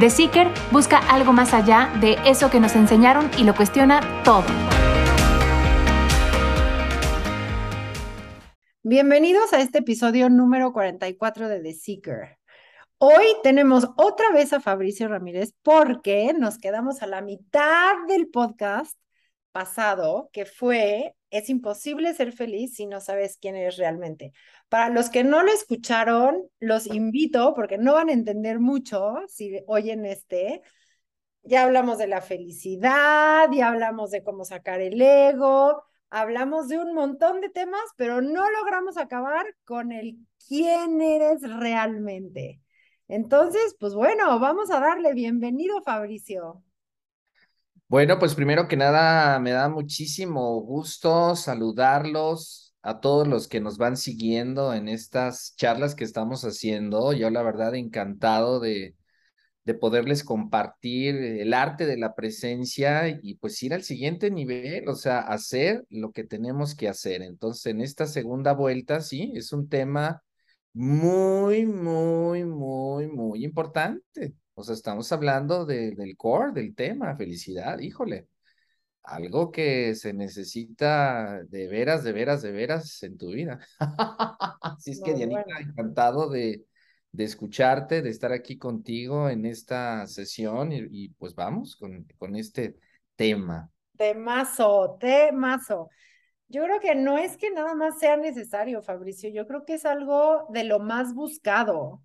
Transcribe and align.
The 0.00 0.08
Seeker 0.08 0.48
busca 0.70 0.96
algo 1.10 1.34
más 1.34 1.52
allá 1.52 1.92
de 2.00 2.16
eso 2.24 2.50
que 2.50 2.58
nos 2.58 2.74
enseñaron 2.74 3.30
y 3.36 3.44
lo 3.44 3.54
cuestiona 3.54 4.00
todo. 4.24 4.44
Bienvenidos 8.82 9.52
a 9.52 9.60
este 9.60 9.80
episodio 9.80 10.30
número 10.30 10.72
44 10.72 11.46
de 11.46 11.60
The 11.60 11.74
Seeker. 11.74 12.38
Hoy 12.96 13.36
tenemos 13.42 13.86
otra 13.96 14.32
vez 14.32 14.54
a 14.54 14.60
Fabricio 14.60 15.08
Ramírez 15.08 15.52
porque 15.62 16.32
nos 16.38 16.56
quedamos 16.56 17.02
a 17.02 17.06
la 17.06 17.20
mitad 17.20 17.92
del 18.08 18.28
podcast 18.28 18.96
pasado, 19.52 20.30
que 20.32 20.46
fue 20.46 21.14
Es 21.32 21.48
imposible 21.48 22.12
ser 22.12 22.32
feliz 22.32 22.74
si 22.74 22.84
no 22.86 23.00
sabes 23.00 23.38
quién 23.40 23.56
eres 23.56 23.78
realmente. 23.78 24.34
Para 24.68 24.90
los 24.90 25.08
que 25.08 25.24
no 25.24 25.42
lo 25.42 25.50
escucharon, 25.50 26.42
los 26.60 26.86
invito, 26.86 27.54
porque 27.54 27.78
no 27.78 27.94
van 27.94 28.10
a 28.10 28.12
entender 28.12 28.60
mucho 28.60 29.14
si 29.28 29.62
oyen 29.66 30.04
este. 30.04 30.60
Ya 31.42 31.64
hablamos 31.64 31.96
de 31.96 32.06
la 32.06 32.20
felicidad, 32.20 33.48
ya 33.50 33.68
hablamos 33.68 34.10
de 34.10 34.22
cómo 34.22 34.44
sacar 34.44 34.82
el 34.82 35.00
ego, 35.00 35.82
hablamos 36.10 36.68
de 36.68 36.78
un 36.78 36.92
montón 36.92 37.40
de 37.40 37.48
temas, 37.48 37.80
pero 37.96 38.20
no 38.20 38.50
logramos 38.50 38.98
acabar 38.98 39.46
con 39.64 39.90
el 39.90 40.18
quién 40.46 41.00
eres 41.00 41.40
realmente. 41.42 42.60
Entonces, 43.08 43.74
pues 43.80 43.94
bueno, 43.94 44.38
vamos 44.38 44.70
a 44.70 44.80
darle 44.80 45.14
bienvenido, 45.14 45.80
Fabricio. 45.80 46.62
Bueno, 47.92 48.18
pues 48.18 48.34
primero 48.34 48.68
que 48.68 48.76
nada, 48.78 49.38
me 49.38 49.50
da 49.50 49.68
muchísimo 49.68 50.58
gusto 50.62 51.36
saludarlos 51.36 52.74
a 52.80 53.00
todos 53.00 53.28
los 53.28 53.48
que 53.48 53.60
nos 53.60 53.76
van 53.76 53.98
siguiendo 53.98 54.72
en 54.72 54.88
estas 54.88 55.54
charlas 55.56 55.94
que 55.94 56.04
estamos 56.04 56.42
haciendo. 56.46 57.12
Yo 57.12 57.28
la 57.28 57.42
verdad 57.42 57.74
encantado 57.74 58.60
de, 58.60 58.96
de 59.64 59.74
poderles 59.74 60.24
compartir 60.24 61.16
el 61.16 61.54
arte 61.54 61.86
de 61.86 61.98
la 61.98 62.14
presencia 62.14 63.08
y 63.22 63.36
pues 63.36 63.62
ir 63.62 63.74
al 63.74 63.84
siguiente 63.84 64.30
nivel, 64.30 64.88
o 64.88 64.94
sea, 64.96 65.20
hacer 65.20 65.84
lo 65.90 66.12
que 66.12 66.24
tenemos 66.24 66.74
que 66.74 66.88
hacer. 66.88 67.22
Entonces, 67.22 67.66
en 67.66 67.82
esta 67.82 68.06
segunda 68.06 68.54
vuelta, 68.54 69.02
sí, 69.02 69.32
es 69.36 69.52
un 69.52 69.68
tema 69.68 70.22
muy, 70.74 71.66
muy, 71.66 72.44
muy, 72.44 73.08
muy 73.08 73.44
importante. 73.44 74.34
O 74.54 74.62
sea, 74.62 74.74
estamos 74.74 75.10
hablando 75.12 75.64
del 75.64 76.16
core, 76.16 76.52
del 76.52 76.74
tema, 76.74 77.16
felicidad, 77.16 77.78
híjole. 77.78 78.28
Algo 79.02 79.50
que 79.50 79.94
se 79.94 80.12
necesita 80.12 81.42
de 81.44 81.66
veras, 81.66 82.04
de 82.04 82.12
veras, 82.12 82.42
de 82.42 82.52
veras 82.52 83.02
en 83.02 83.18
tu 83.18 83.30
vida. 83.30 83.58
Así 84.60 84.92
es 84.92 85.02
que, 85.02 85.14
Dianita, 85.14 85.58
encantado 85.60 86.28
de, 86.28 86.64
de 87.12 87.24
escucharte, 87.24 88.02
de 88.02 88.10
estar 88.10 88.32
aquí 88.32 88.58
contigo 88.58 89.28
en 89.28 89.44
esta 89.44 90.06
sesión 90.06 90.70
y, 90.72 91.08
pues 91.10 91.34
vamos 91.34 91.76
con, 91.76 92.06
con 92.18 92.36
este 92.36 92.76
tema. 93.16 93.70
Temazo, 93.96 94.96
temazo. 94.98 95.90
Yo 96.48 96.64
creo 96.64 96.80
que 96.80 96.94
no 96.94 97.18
es 97.18 97.36
que 97.36 97.50
nada 97.50 97.74
más 97.74 97.98
sea 97.98 98.16
necesario, 98.16 98.82
Fabricio, 98.82 99.30
yo 99.30 99.46
creo 99.46 99.64
que 99.64 99.74
es 99.74 99.86
algo 99.86 100.46
de 100.50 100.64
lo 100.64 100.80
más 100.80 101.14
buscado. 101.14 102.02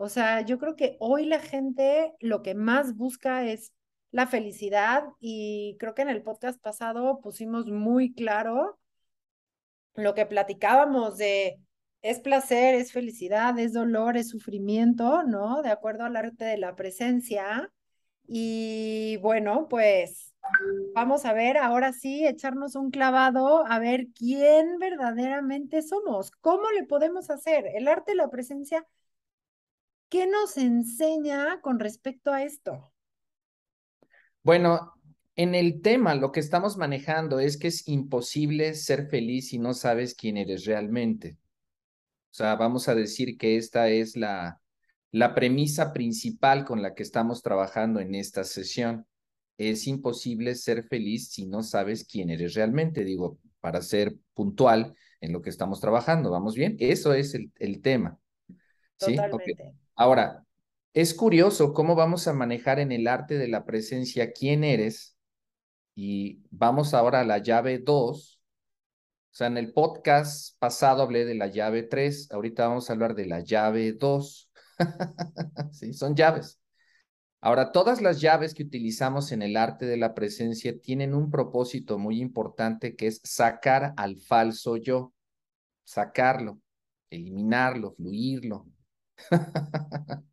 O 0.00 0.08
sea, 0.08 0.42
yo 0.42 0.58
creo 0.58 0.76
que 0.76 0.96
hoy 1.00 1.26
la 1.26 1.40
gente 1.40 2.14
lo 2.20 2.42
que 2.42 2.54
más 2.54 2.96
busca 2.96 3.44
es 3.44 3.72
la 4.12 4.28
felicidad 4.28 5.02
y 5.18 5.76
creo 5.80 5.94
que 5.96 6.02
en 6.02 6.08
el 6.08 6.22
podcast 6.22 6.60
pasado 6.60 7.20
pusimos 7.20 7.66
muy 7.66 8.14
claro 8.14 8.78
lo 9.94 10.14
que 10.14 10.24
platicábamos 10.24 11.18
de 11.18 11.58
es 12.02 12.20
placer, 12.20 12.76
es 12.76 12.92
felicidad, 12.92 13.58
es 13.58 13.72
dolor, 13.72 14.16
es 14.16 14.28
sufrimiento, 14.28 15.24
¿no? 15.24 15.62
De 15.62 15.70
acuerdo 15.70 16.04
al 16.04 16.14
arte 16.14 16.44
de 16.44 16.58
la 16.58 16.76
presencia. 16.76 17.72
Y 18.28 19.16
bueno, 19.16 19.66
pues 19.68 20.32
vamos 20.94 21.24
a 21.24 21.32
ver, 21.32 21.58
ahora 21.58 21.92
sí, 21.92 22.24
echarnos 22.24 22.76
un 22.76 22.92
clavado 22.92 23.66
a 23.66 23.80
ver 23.80 24.06
quién 24.16 24.78
verdaderamente 24.78 25.82
somos, 25.82 26.30
cómo 26.30 26.70
le 26.70 26.84
podemos 26.84 27.30
hacer. 27.30 27.66
El 27.74 27.88
arte 27.88 28.12
de 28.12 28.16
la 28.18 28.30
presencia 28.30 28.86
¿Qué 30.10 30.26
nos 30.26 30.56
enseña 30.58 31.60
con 31.62 31.78
respecto 31.78 32.32
a 32.32 32.42
esto? 32.42 32.92
Bueno, 34.42 34.94
en 35.36 35.54
el 35.54 35.82
tema 35.82 36.14
lo 36.14 36.32
que 36.32 36.40
estamos 36.40 36.76
manejando 36.76 37.38
es 37.40 37.56
que 37.58 37.68
es 37.68 37.86
imposible 37.88 38.74
ser 38.74 39.08
feliz 39.08 39.48
si 39.50 39.58
no 39.58 39.74
sabes 39.74 40.14
quién 40.14 40.36
eres 40.36 40.64
realmente. 40.64 41.36
O 42.30 42.34
sea, 42.34 42.56
vamos 42.56 42.88
a 42.88 42.94
decir 42.94 43.38
que 43.38 43.56
esta 43.56 43.88
es 43.88 44.16
la, 44.16 44.60
la 45.12 45.34
premisa 45.34 45.92
principal 45.92 46.64
con 46.64 46.82
la 46.82 46.94
que 46.94 47.02
estamos 47.02 47.42
trabajando 47.42 48.00
en 48.00 48.14
esta 48.14 48.44
sesión. 48.44 49.06
Es 49.58 49.86
imposible 49.86 50.54
ser 50.54 50.84
feliz 50.84 51.30
si 51.30 51.46
no 51.46 51.62
sabes 51.62 52.04
quién 52.04 52.30
eres 52.30 52.54
realmente, 52.54 53.04
digo, 53.04 53.38
para 53.60 53.82
ser 53.82 54.16
puntual 54.34 54.94
en 55.20 55.32
lo 55.32 55.42
que 55.42 55.50
estamos 55.50 55.80
trabajando. 55.80 56.30
¿Vamos 56.30 56.54
bien? 56.54 56.76
Eso 56.78 57.12
es 57.14 57.34
el, 57.34 57.52
el 57.58 57.82
tema. 57.82 58.18
Totalmente. 58.98 59.87
Ahora, 59.98 60.46
es 60.94 61.12
curioso 61.12 61.72
cómo 61.74 61.96
vamos 61.96 62.28
a 62.28 62.32
manejar 62.32 62.78
en 62.78 62.92
el 62.92 63.08
arte 63.08 63.36
de 63.36 63.48
la 63.48 63.64
presencia 63.64 64.32
quién 64.32 64.62
eres 64.62 65.16
y 65.96 66.44
vamos 66.50 66.94
ahora 66.94 67.20
a 67.20 67.24
la 67.24 67.38
llave 67.38 67.80
2. 67.80 68.40
O 69.32 69.34
sea, 69.34 69.48
en 69.48 69.58
el 69.58 69.72
podcast 69.72 70.56
pasado 70.60 71.02
hablé 71.02 71.24
de 71.24 71.34
la 71.34 71.48
llave 71.48 71.82
3, 71.82 72.30
ahorita 72.30 72.68
vamos 72.68 72.88
a 72.88 72.92
hablar 72.92 73.16
de 73.16 73.26
la 73.26 73.40
llave 73.40 73.92
2. 73.92 74.52
sí, 75.72 75.92
son 75.92 76.14
llaves. 76.14 76.60
Ahora, 77.40 77.72
todas 77.72 78.00
las 78.00 78.20
llaves 78.20 78.54
que 78.54 78.62
utilizamos 78.62 79.32
en 79.32 79.42
el 79.42 79.56
arte 79.56 79.84
de 79.84 79.96
la 79.96 80.14
presencia 80.14 80.80
tienen 80.80 81.12
un 81.12 81.28
propósito 81.28 81.98
muy 81.98 82.20
importante 82.20 82.94
que 82.94 83.08
es 83.08 83.20
sacar 83.24 83.94
al 83.96 84.16
falso 84.16 84.76
yo, 84.76 85.12
sacarlo, 85.82 86.60
eliminarlo, 87.10 87.94
fluirlo, 87.96 88.64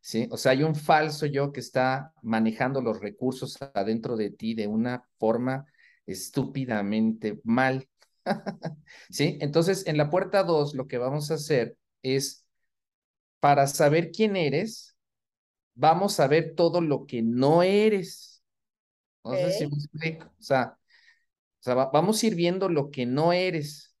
¿Sí? 0.00 0.28
O 0.30 0.36
sea, 0.36 0.52
hay 0.52 0.62
un 0.62 0.74
falso 0.74 1.26
yo 1.26 1.52
que 1.52 1.60
está 1.60 2.12
manejando 2.22 2.82
los 2.82 3.00
recursos 3.00 3.56
adentro 3.72 4.16
de 4.16 4.30
ti 4.30 4.54
de 4.54 4.66
una 4.66 5.08
forma 5.18 5.66
estúpidamente 6.06 7.40
mal. 7.44 7.88
¿Sí? 9.10 9.38
Entonces, 9.40 9.86
en 9.86 9.96
la 9.96 10.10
puerta 10.10 10.42
2, 10.42 10.74
lo 10.74 10.86
que 10.86 10.98
vamos 10.98 11.30
a 11.30 11.34
hacer 11.34 11.78
es, 12.02 12.44
para 13.40 13.66
saber 13.66 14.10
quién 14.10 14.36
eres, 14.36 14.96
vamos 15.74 16.20
a 16.20 16.28
ver 16.28 16.54
todo 16.54 16.80
lo 16.80 17.06
que 17.06 17.22
no 17.22 17.62
eres. 17.62 18.42
No 19.24 19.34
sé 19.34 19.52
si 19.52 19.66
me 19.66 19.76
explico. 19.76 20.26
O 20.38 20.42
sea, 20.42 20.78
o 21.60 21.62
sea, 21.64 21.74
vamos 21.74 22.22
a 22.22 22.26
ir 22.26 22.34
viendo 22.34 22.68
lo 22.68 22.90
que 22.90 23.06
no 23.06 23.32
eres. 23.32 23.94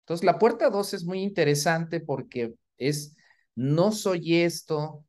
Entonces, 0.00 0.24
la 0.24 0.38
puerta 0.38 0.68
2 0.70 0.94
es 0.94 1.04
muy 1.04 1.22
interesante 1.22 2.00
porque 2.00 2.54
es 2.76 3.16
no 3.58 3.90
soy 3.90 4.36
esto, 4.36 5.04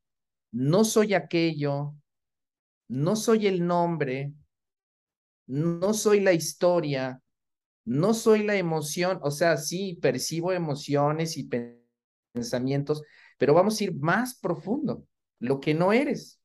no 0.51 0.83
soy 0.83 1.13
aquello, 1.13 1.93
no 2.87 3.15
soy 3.15 3.45
el 3.45 3.67
nombre, 3.67 4.33
no 5.45 5.93
soy 5.93 6.19
la 6.19 6.33
historia, 6.33 7.21
no 7.85 8.15
soy 8.15 8.41
la 8.41 8.55
emoción, 8.55 9.19
o 9.21 9.29
sea, 9.29 9.55
sí, 9.57 9.99
percibo 10.01 10.51
emociones 10.51 11.37
y 11.37 11.47
pensamientos, 12.33 13.03
pero 13.37 13.53
vamos 13.53 13.79
a 13.79 13.83
ir 13.83 13.93
más 13.93 14.39
profundo, 14.39 15.05
lo 15.37 15.59
que 15.59 15.75
no 15.75 15.93
eres. 15.93 16.41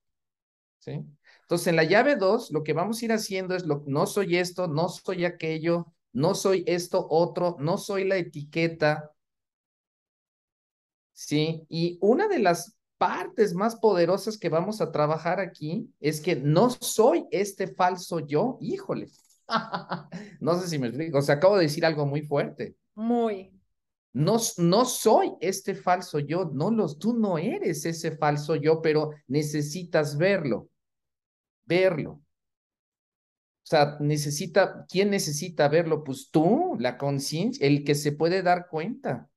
¿Sí? 0.80 1.00
Entonces, 1.40 1.68
en 1.68 1.76
la 1.76 1.84
llave 1.84 2.16
2, 2.16 2.50
lo 2.50 2.64
que 2.64 2.74
vamos 2.74 3.00
a 3.00 3.04
ir 3.06 3.12
haciendo 3.12 3.56
es, 3.56 3.64
lo, 3.64 3.82
no 3.86 4.06
soy 4.06 4.36
esto, 4.36 4.68
no 4.68 4.90
soy 4.90 5.24
aquello, 5.24 5.94
no 6.12 6.34
soy 6.34 6.64
esto 6.66 7.06
otro, 7.08 7.56
no 7.60 7.78
soy 7.78 8.04
la 8.04 8.18
etiqueta. 8.18 9.13
Sí, 11.14 11.64
y 11.68 11.96
una 12.00 12.28
de 12.28 12.40
las 12.40 12.76
partes 12.98 13.54
más 13.54 13.76
poderosas 13.76 14.36
que 14.36 14.48
vamos 14.48 14.80
a 14.80 14.90
trabajar 14.90 15.40
aquí 15.40 15.88
es 16.00 16.20
que 16.20 16.36
no 16.36 16.70
soy 16.70 17.26
este 17.30 17.68
falso 17.68 18.18
yo, 18.20 18.58
híjole. 18.60 19.08
no 20.40 20.58
sé 20.60 20.68
si 20.68 20.78
me 20.78 20.88
explico, 20.88 21.18
o 21.18 21.22
sea, 21.22 21.36
acabo 21.36 21.56
de 21.56 21.62
decir 21.62 21.86
algo 21.86 22.04
muy 22.04 22.22
fuerte. 22.22 22.76
Muy. 22.94 23.52
No, 24.12 24.36
no 24.58 24.84
soy 24.84 25.32
este 25.40 25.74
falso 25.74 26.18
yo, 26.18 26.50
no 26.52 26.70
los, 26.70 26.98
tú 26.98 27.14
no 27.14 27.38
eres 27.38 27.84
ese 27.84 28.16
falso 28.16 28.56
yo, 28.56 28.80
pero 28.80 29.10
necesitas 29.26 30.16
verlo, 30.16 30.68
verlo. 31.64 32.10
O 32.12 33.66
sea, 33.66 33.96
necesita, 34.00 34.84
¿quién 34.88 35.10
necesita 35.10 35.68
verlo? 35.68 36.04
Pues 36.04 36.28
tú, 36.30 36.76
la 36.78 36.98
conciencia, 36.98 37.66
el 37.66 37.82
que 37.82 37.94
se 37.94 38.12
puede 38.12 38.42
dar 38.42 38.68
cuenta. 38.68 39.28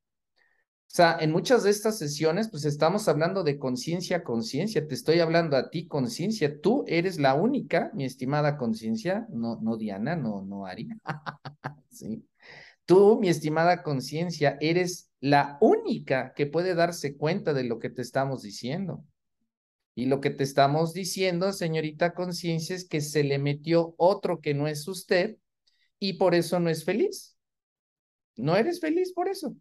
O 0.89 0.95
sea, 0.97 1.17
en 1.19 1.31
muchas 1.31 1.63
de 1.63 1.69
estas 1.69 1.97
sesiones, 1.99 2.49
pues 2.49 2.63
estamos 2.63 3.07
hablando 3.07 3.43
de 3.43 3.59
conciencia, 3.59 4.23
conciencia. 4.23 4.87
Te 4.87 4.95
estoy 4.95 5.19
hablando 5.19 5.57
a 5.57 5.69
ti, 5.69 5.85
conciencia. 5.85 6.61
Tú 6.61 6.85
eres 6.87 7.19
la 7.19 7.35
única, 7.35 7.91
mi 7.93 8.05
estimada 8.05 8.57
conciencia, 8.57 9.27
no, 9.29 9.59
no 9.61 9.75
Diana, 9.75 10.15
no, 10.15 10.41
no 10.43 10.65
Ari. 10.65 10.87
sí. 11.91 12.25
Tú, 12.85 13.19
mi 13.19 13.27
estimada 13.27 13.83
conciencia, 13.83 14.57
eres 14.61 15.11
la 15.19 15.57
única 15.59 16.33
que 16.33 16.45
puede 16.45 16.73
darse 16.73 17.17
cuenta 17.17 17.53
de 17.53 17.65
lo 17.65 17.79
que 17.79 17.89
te 17.89 18.01
estamos 18.01 18.41
diciendo. 18.41 19.03
Y 19.93 20.05
lo 20.05 20.21
que 20.21 20.29
te 20.29 20.45
estamos 20.45 20.93
diciendo, 20.93 21.51
señorita 21.51 22.13
conciencia, 22.13 22.75
es 22.75 22.87
que 22.87 23.01
se 23.01 23.23
le 23.23 23.39
metió 23.39 23.93
otro 23.97 24.39
que 24.39 24.53
no 24.53 24.67
es 24.67 24.87
usted 24.87 25.37
y 25.99 26.13
por 26.13 26.33
eso 26.33 26.59
no 26.59 26.69
es 26.69 26.85
feliz. 26.85 27.35
No 28.37 28.55
eres 28.55 28.79
feliz 28.79 29.11
por 29.11 29.27
eso. 29.27 29.55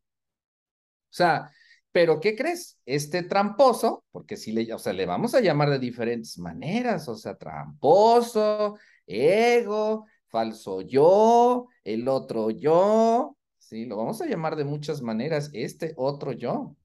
Sea, 1.17 1.51
pero 1.93 2.21
¿qué 2.21 2.37
crees? 2.37 2.79
Este 2.85 3.23
tramposo, 3.23 4.05
porque 4.13 4.37
si 4.37 4.53
le, 4.53 4.71
o 4.75 4.79
sea, 4.79 4.93
le 4.93 5.07
vamos 5.07 5.35
a 5.35 5.41
llamar 5.41 5.71
de 5.71 5.79
diferentes 5.79 6.37
maneras, 6.39 7.09
o 7.09 7.17
sea, 7.17 7.37
tramposo, 7.39 8.77
ego, 9.07 10.05
falso 10.29 10.83
yo, 10.83 11.69
el 11.85 12.07
otro 12.09 12.51
yo, 12.51 13.35
¿sí? 13.57 13.87
Lo 13.87 13.97
vamos 13.97 14.21
a 14.21 14.27
llamar 14.27 14.57
de 14.57 14.65
muchas 14.65 15.01
maneras, 15.01 15.49
este 15.55 15.95
otro 15.97 16.33
yo. 16.33 16.77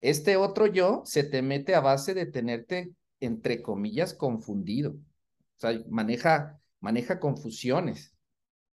Este 0.00 0.38
otro 0.38 0.66
yo 0.66 1.02
se 1.04 1.24
te 1.24 1.42
mete 1.42 1.74
a 1.74 1.80
base 1.80 2.14
de 2.14 2.24
tenerte, 2.24 2.94
entre 3.20 3.60
comillas, 3.60 4.14
confundido. 4.14 4.92
O 4.92 5.58
sea, 5.58 5.78
maneja, 5.90 6.58
maneja 6.80 7.20
confusiones. 7.20 8.14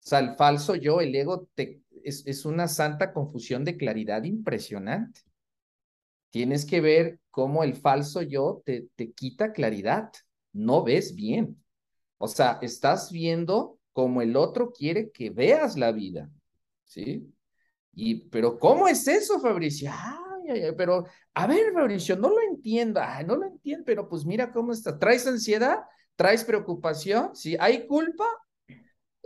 O 0.06 0.10
sea, 0.10 0.20
el 0.20 0.36
falso 0.36 0.76
yo, 0.76 1.02
el 1.02 1.16
ego, 1.16 1.50
te, 1.56 1.82
es, 2.08 2.24
es 2.26 2.46
una 2.46 2.68
santa 2.68 3.14
confusión 3.14 3.64
de 3.64 3.78
claridad 3.78 4.24
impresionante. 4.24 5.22
Tienes 6.30 6.66
que 6.66 6.82
ver 6.82 7.20
cómo 7.32 7.64
el 7.64 7.76
falso 7.76 8.22
yo 8.22 8.62
te, 8.66 8.88
te 8.96 9.12
quita 9.12 9.52
claridad. 9.52 10.12
No 10.54 10.84
ves 10.84 11.16
bien. 11.16 11.62
O 12.18 12.28
sea, 12.28 12.60
estás 12.62 13.12
viendo 13.12 13.78
como 13.94 14.22
el 14.22 14.36
otro 14.36 14.72
quiere 14.72 15.12
que 15.12 15.30
veas 15.30 15.78
la 15.78 15.92
vida, 15.92 16.30
¿sí? 16.84 17.34
Y, 17.94 18.30
pero 18.30 18.60
¿cómo 18.60 18.88
es 18.88 19.08
eso, 19.08 19.40
Fabricio? 19.40 19.92
Ay, 19.92 20.52
ay, 20.52 20.64
ay, 20.66 20.72
pero, 20.78 21.06
a 21.34 21.48
ver, 21.48 21.74
Fabricio, 21.74 22.16
no 22.16 22.30
lo 22.30 22.42
entiendo, 22.42 23.00
ay, 23.04 23.26
no 23.26 23.36
lo 23.36 23.48
entiendo, 23.48 23.84
pero 23.86 24.08
pues 24.08 24.24
mira 24.26 24.52
cómo 24.52 24.72
está. 24.72 24.98
¿Traes 25.00 25.26
ansiedad? 25.26 25.80
¿Traes 26.16 26.44
preocupación? 26.44 27.36
¿Sí? 27.36 27.58
¿Hay 27.60 27.88
culpa? 27.88 28.26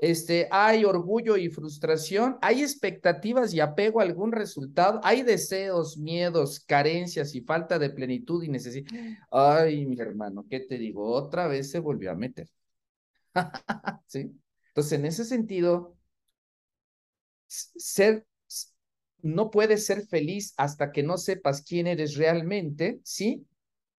Este, 0.01 0.47
hay 0.49 0.83
orgullo 0.83 1.37
y 1.37 1.49
frustración, 1.49 2.39
hay 2.41 2.63
expectativas 2.63 3.53
y 3.53 3.59
apego 3.59 3.99
a 3.99 4.03
algún 4.03 4.31
resultado, 4.31 4.99
hay 5.03 5.21
deseos, 5.21 5.95
miedos, 5.95 6.59
carencias 6.59 7.35
y 7.35 7.41
falta 7.41 7.77
de 7.77 7.91
plenitud 7.91 8.43
y 8.43 8.49
necesidad. 8.49 8.89
Ay, 9.29 9.85
mi 9.85 9.99
hermano, 9.99 10.43
¿qué 10.49 10.61
te 10.61 10.79
digo? 10.79 11.07
Otra 11.07 11.47
vez 11.47 11.69
se 11.69 11.77
volvió 11.77 12.09
a 12.09 12.15
meter. 12.15 12.49
¿Sí? 14.07 14.31
Entonces, 14.69 14.93
en 14.93 15.05
ese 15.05 15.23
sentido, 15.23 15.95
ser, 17.47 18.25
no 19.21 19.51
puedes 19.51 19.85
ser 19.85 20.07
feliz 20.07 20.55
hasta 20.57 20.91
que 20.91 21.03
no 21.03 21.19
sepas 21.19 21.61
quién 21.61 21.85
eres 21.85 22.15
realmente, 22.15 23.01
¿sí? 23.03 23.45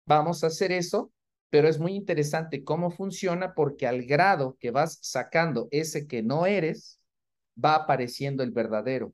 Vamos 0.07 0.43
a 0.43 0.47
hacer 0.47 0.71
eso, 0.71 1.11
pero 1.51 1.67
es 1.67 1.79
muy 1.79 1.93
interesante 1.93 2.63
cómo 2.63 2.89
funciona 2.89 3.53
porque 3.53 3.85
al 3.85 4.05
grado 4.05 4.57
que 4.59 4.71
vas 4.71 4.97
sacando 5.01 5.67
ese 5.69 6.07
que 6.07 6.23
no 6.23 6.45
eres, 6.45 6.99
va 7.63 7.75
apareciendo 7.75 8.41
el 8.41 8.51
verdadero. 8.51 9.13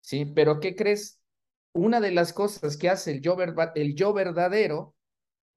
¿Sí? 0.00 0.24
Pero 0.24 0.60
¿qué 0.60 0.76
crees? 0.76 1.20
Una 1.72 2.00
de 2.00 2.12
las 2.12 2.32
cosas 2.32 2.76
que 2.76 2.88
hace 2.88 3.10
el 3.10 3.20
yo, 3.20 3.36
el 3.74 3.94
yo 3.96 4.12
verdadero 4.12 4.94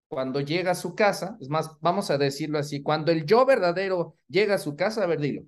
cuando 0.08 0.42
llega 0.42 0.72
a 0.72 0.76
su 0.76 0.96
casa, 0.96 1.38
es 1.40 1.48
más, 1.48 1.80
vamos 1.80 2.10
a 2.10 2.18
decirlo 2.18 2.58
así, 2.58 2.82
cuando 2.82 3.12
el 3.12 3.24
yo 3.26 3.46
verdadero 3.46 4.18
llega 4.28 4.56
a 4.56 4.58
su 4.58 4.76
casa, 4.76 5.04
a 5.04 5.08
ver, 5.08 5.20
dilo. 5.22 5.44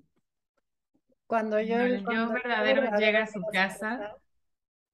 Cuando 1.26 1.60
yo, 1.60 1.80
el 1.80 2.02
yo 2.02 2.30
verdadero, 2.30 2.96
llega 2.96 3.24
a 3.24 3.26
su 3.26 3.42
casa, 3.52 4.16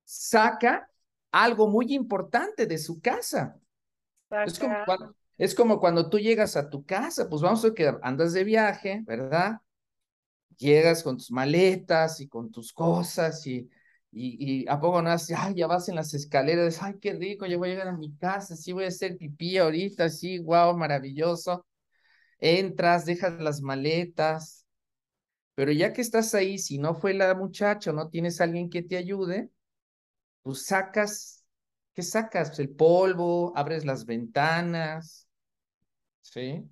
saca 0.03 0.91
algo 1.31 1.69
muy 1.69 1.95
importante 1.95 2.67
de 2.67 2.79
su 2.79 3.01
casa. 3.01 3.60
Es 4.45 4.59
como, 4.59 4.77
cuando, 4.85 5.17
es 5.39 5.55
como 5.55 5.81
cuando 5.81 6.09
tú 6.09 6.19
llegas 6.19 6.57
a 6.57 6.69
tu 6.71 6.85
casa, 6.85 7.29
pues 7.29 7.43
vamos 7.43 7.65
a 7.65 7.75
que 7.75 7.93
andas 8.03 8.33
de 8.33 8.45
viaje, 8.45 9.03
¿verdad? 9.07 9.61
Llegas 10.57 11.03
con 11.03 11.17
tus 11.17 11.31
maletas 11.31 12.21
y 12.21 12.29
con 12.29 12.51
tus 12.51 12.73
cosas 12.73 13.47
y 13.47 13.69
y, 14.13 14.67
a 14.69 14.81
poco 14.81 15.03
no 15.03 15.11
hace, 15.11 15.35
ay, 15.37 15.55
ya 15.55 15.67
vas 15.67 15.89
en 15.89 15.95
las 15.97 16.15
escaleras, 16.15 16.83
ay, 16.83 16.95
qué 17.01 17.13
rico, 17.15 17.47
ya 17.47 17.57
voy 17.57 17.69
a 17.69 17.73
llegar 17.73 17.89
a 17.89 17.97
mi 17.97 18.13
casa, 18.17 18.57
sí 18.57 18.73
voy 18.73 18.85
a 18.85 18.89
hacer 18.89 19.17
pipí 19.17 19.59
ahorita, 19.59 20.09
sí, 20.09 20.39
wow, 20.41 20.77
maravilloso. 20.77 21.67
Entras, 22.41 23.07
dejas 23.07 23.41
las 23.41 23.63
maletas, 23.63 24.67
pero 25.55 25.73
ya 25.73 25.93
que 25.93 26.03
estás 26.03 26.35
ahí, 26.35 26.59
si 26.59 26.79
no 26.79 26.95
fue 26.95 27.15
la 27.15 27.35
muchacha 27.35 27.91
o 27.91 27.95
no 27.95 28.09
tienes 28.09 28.41
alguien 28.41 28.71
que 28.71 28.83
te 28.83 28.97
ayude, 28.97 29.51
pues 30.43 30.67
sacas, 30.67 31.40
¿qué 31.95 32.03
sacas? 32.03 32.59
El 32.59 32.71
polvo, 32.71 33.53
abres 33.57 33.85
las 33.85 34.07
ventanas, 34.07 35.29
¿sí? 36.23 36.69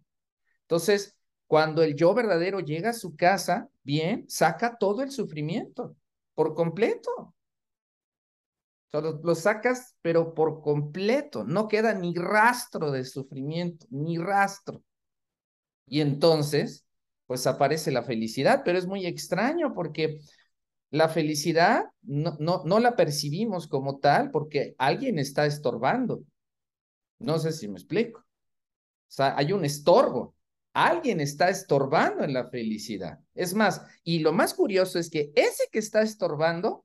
Entonces, 0.62 1.17
cuando 1.47 1.82
el 1.82 1.97
yo 1.97 2.15
verdadero 2.15 2.61
llega 2.61 2.91
a 2.91 2.94
su 2.94 3.17
casa, 3.17 3.69
bien, 3.82 4.26
saca 4.29 4.76
todo 4.76 5.03
el 5.03 5.11
sufrimiento 5.11 5.97
por 6.35 6.54
completo. 6.54 7.35
O 8.93 9.00
lo, 9.00 9.35
sacas, 9.35 9.97
pero 10.02 10.35
por 10.35 10.62
completo. 10.62 11.45
No 11.45 11.69
queda 11.69 11.95
ni 11.95 12.14
rastro 12.14 12.90
de 12.90 13.04
sufrimiento, 13.04 13.87
ni 13.90 14.19
rastro. 14.19 14.83
Y 15.87 16.00
entonces, 16.00 16.87
pues 17.26 17.47
aparece 17.47 17.90
la 17.90 18.02
felicidad, 18.02 18.62
pero 18.64 18.78
es 18.78 18.87
muy 18.87 19.07
extraño 19.07 19.75
porque 19.75 20.21
la 20.90 21.09
felicidad 21.09 21.85
no, 22.02 22.37
no, 22.40 22.62
no 22.64 22.80
la 22.80 22.97
percibimos 22.97 23.68
como 23.68 23.99
tal 23.99 24.30
porque 24.30 24.75
alguien 24.78 25.18
está 25.18 25.47
estorbando. 25.47 26.23
No 27.18 27.38
sé 27.38 27.52
si 27.52 27.68
me 27.68 27.75
explico. 27.75 28.21
O 28.21 29.11
sea, 29.11 29.37
hay 29.37 29.52
un 29.52 29.64
estorbo. 29.64 30.35
Alguien 30.73 31.21
está 31.21 31.49
estorbando 31.49 32.25
en 32.25 32.33
la 32.33 32.49
felicidad. 32.49 33.18
Es 33.35 33.54
más, 33.54 33.83
y 34.04 34.21
lo 34.21 34.33
más 34.33 34.54
curioso 34.54 34.99
es 34.99 35.11
que 35.11 35.33
ese 35.35 35.64
que 35.73 35.78
está 35.78 36.02
estorbando, 36.02 36.85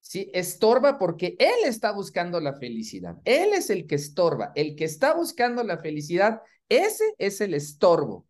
sí, 0.00 0.30
estorba 0.34 0.98
porque 0.98 1.36
él 1.38 1.64
está 1.66 1.92
buscando 1.92 2.40
la 2.40 2.54
felicidad. 2.54 3.18
Él 3.24 3.54
es 3.54 3.70
el 3.70 3.86
que 3.86 3.94
estorba. 3.94 4.52
El 4.54 4.74
que 4.74 4.84
está 4.84 5.14
buscando 5.14 5.62
la 5.62 5.78
felicidad, 5.78 6.42
ese 6.68 7.14
es 7.18 7.40
el 7.40 7.54
estorbo. 7.54 8.26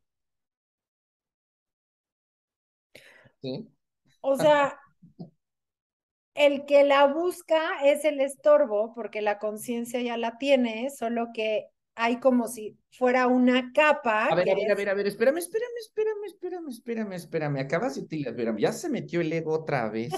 ¿Sí? 3.40 3.68
O 4.20 4.36
sea, 4.36 4.78
el 6.34 6.66
que 6.66 6.84
la 6.84 7.06
busca 7.06 7.84
es 7.84 8.04
el 8.04 8.20
estorbo 8.20 8.92
porque 8.94 9.22
la 9.22 9.38
conciencia 9.38 10.02
ya 10.02 10.16
la 10.16 10.36
tiene, 10.38 10.90
solo 10.90 11.28
que 11.32 11.68
hay 11.94 12.18
como 12.18 12.48
si 12.48 12.76
fuera 12.90 13.28
una 13.28 13.72
capa. 13.72 14.26
A 14.26 14.34
ver, 14.34 14.50
a 14.50 14.54
ver, 14.54 14.70
a 14.70 14.74
ver, 14.74 14.88
a 14.88 14.94
ver, 14.94 15.06
espérame, 15.06 15.38
espérame, 15.38 15.78
espérame, 15.80 16.24
espérame, 16.26 16.68
espérame, 16.68 17.12
espérame. 17.12 17.60
Acabas 17.60 17.94
de 17.94 18.02
utilizar, 18.02 18.32
espérame, 18.32 18.58
ya 18.58 18.72
se 18.72 18.88
metió 18.88 19.20
el 19.20 19.32
ego 19.32 19.52
otra 19.52 19.88
vez. 19.88 20.12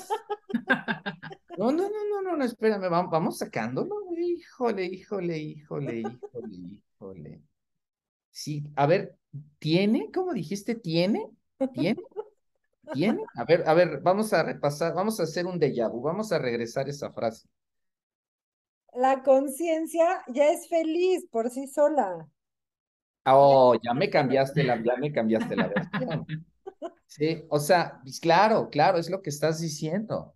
No, 1.59 1.73
no, 1.73 1.89
no, 1.89 2.05
no, 2.11 2.21
no, 2.21 2.37
no, 2.37 2.45
espérame, 2.45 2.91
vamos, 2.91 3.11
vamos 3.11 3.39
sacándolo. 3.39 3.97
Híjole, 4.15 4.85
híjole, 4.85 5.39
híjole, 5.39 6.01
híjole, 6.01 6.55
híjole. 6.55 7.43
Sí, 8.31 8.63
a 8.77 8.87
ver, 8.87 9.17
¿tiene? 9.59 10.11
¿Cómo 10.13 10.35
dijiste? 10.35 10.75
¿Tiene? 10.75 11.31
¿Tiene? 11.73 12.03
¿Tiene? 12.93 13.23
A 13.35 13.45
ver, 13.45 13.65
a 13.67 13.75
ver, 13.75 14.01
vamos 14.01 14.33
a 14.33 14.43
repasar, 14.43 14.95
vamos 14.95 15.19
a 15.21 15.25
hacer 15.25 15.47
un 15.47 15.59
déjà 15.59 15.89
vu, 15.89 16.01
vamos 16.03 16.33
a 16.33 16.39
regresar 16.39 16.89
esa 16.89 17.13
frase 17.13 17.49
la 18.97 19.23
conciencia 19.23 20.23
ya 20.29 20.51
es 20.51 20.69
feliz 20.69 21.27
por 21.31 21.51
sí 21.51 21.67
sola. 21.67 22.29
Oh, 23.27 23.75
ya 23.83 23.93
me 23.93 24.09
cambiaste 24.09 24.65
la, 24.65 24.83
ya 24.83 24.97
me 24.97 25.13
cambiaste 25.13 25.57
la 25.57 25.69
versión. 25.69 26.27
Sí, 27.07 27.45
o 27.49 27.59
sea, 27.59 28.01
pues 28.03 28.21
claro, 28.21 28.69
claro, 28.69 28.99
es 28.99 29.09
lo 29.11 29.23
que 29.23 29.31
estás 29.31 29.61
diciendo. 29.61 30.35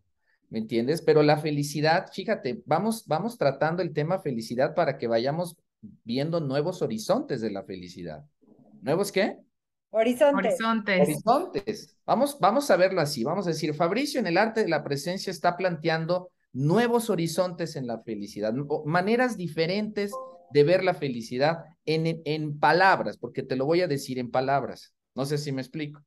¿Me 0.49 0.59
entiendes? 0.59 1.03
Pero 1.03 1.23
la 1.23 1.37
felicidad, 1.37 2.11
fíjate, 2.13 2.63
vamos, 2.67 3.07
vamos 3.07 3.39
tratando 3.39 3.83
el 3.83 3.93
tema 3.93 4.21
felicidad 4.21 4.75
para 4.75 4.99
que 4.99 5.07
vayamos 5.07 5.57
viendo 5.81 6.41
nuevos 6.41 6.83
horizontes 6.83 7.41
de 7.41 7.51
la 7.51 7.63
felicidad. 7.65 8.25
¿Nuevos 8.83 9.13
qué? 9.13 9.39
Horizontes. 9.91 10.55
Horizontes. 10.55 11.01
Horizontes. 11.01 11.97
Vamos, 12.07 12.39
vamos 12.41 12.71
a 12.71 12.77
verlo 12.77 13.01
así. 13.01 13.25
Vamos 13.25 13.47
a 13.47 13.51
decir, 13.51 13.75
Fabricio 13.75 14.21
en 14.21 14.27
el 14.27 14.39
arte 14.39 14.63
de 14.63 14.69
la 14.69 14.85
presencia 14.85 15.31
está 15.31 15.57
planteando 15.57 16.31
nuevos 16.53 17.11
horizontes 17.11 17.77
en 17.77 17.87
la 17.87 18.01
felicidad, 18.03 18.53
maneras 18.85 19.37
diferentes 19.37 20.13
de 20.53 20.65
ver 20.65 20.83
la 20.83 20.95
felicidad 20.95 21.65
en, 21.85 22.23
en 22.25 22.59
palabras, 22.59 23.19
porque 23.19 23.43
te 23.43 23.57
lo 23.57 23.67
voy 23.67 23.83
a 23.83 23.89
decir 23.89 24.19
en 24.19 24.31
palabras. 24.31 24.95
No 25.15 25.27
sé 25.27 25.39
si 25.39 25.53
me 25.53 25.63
explico. 25.63 26.03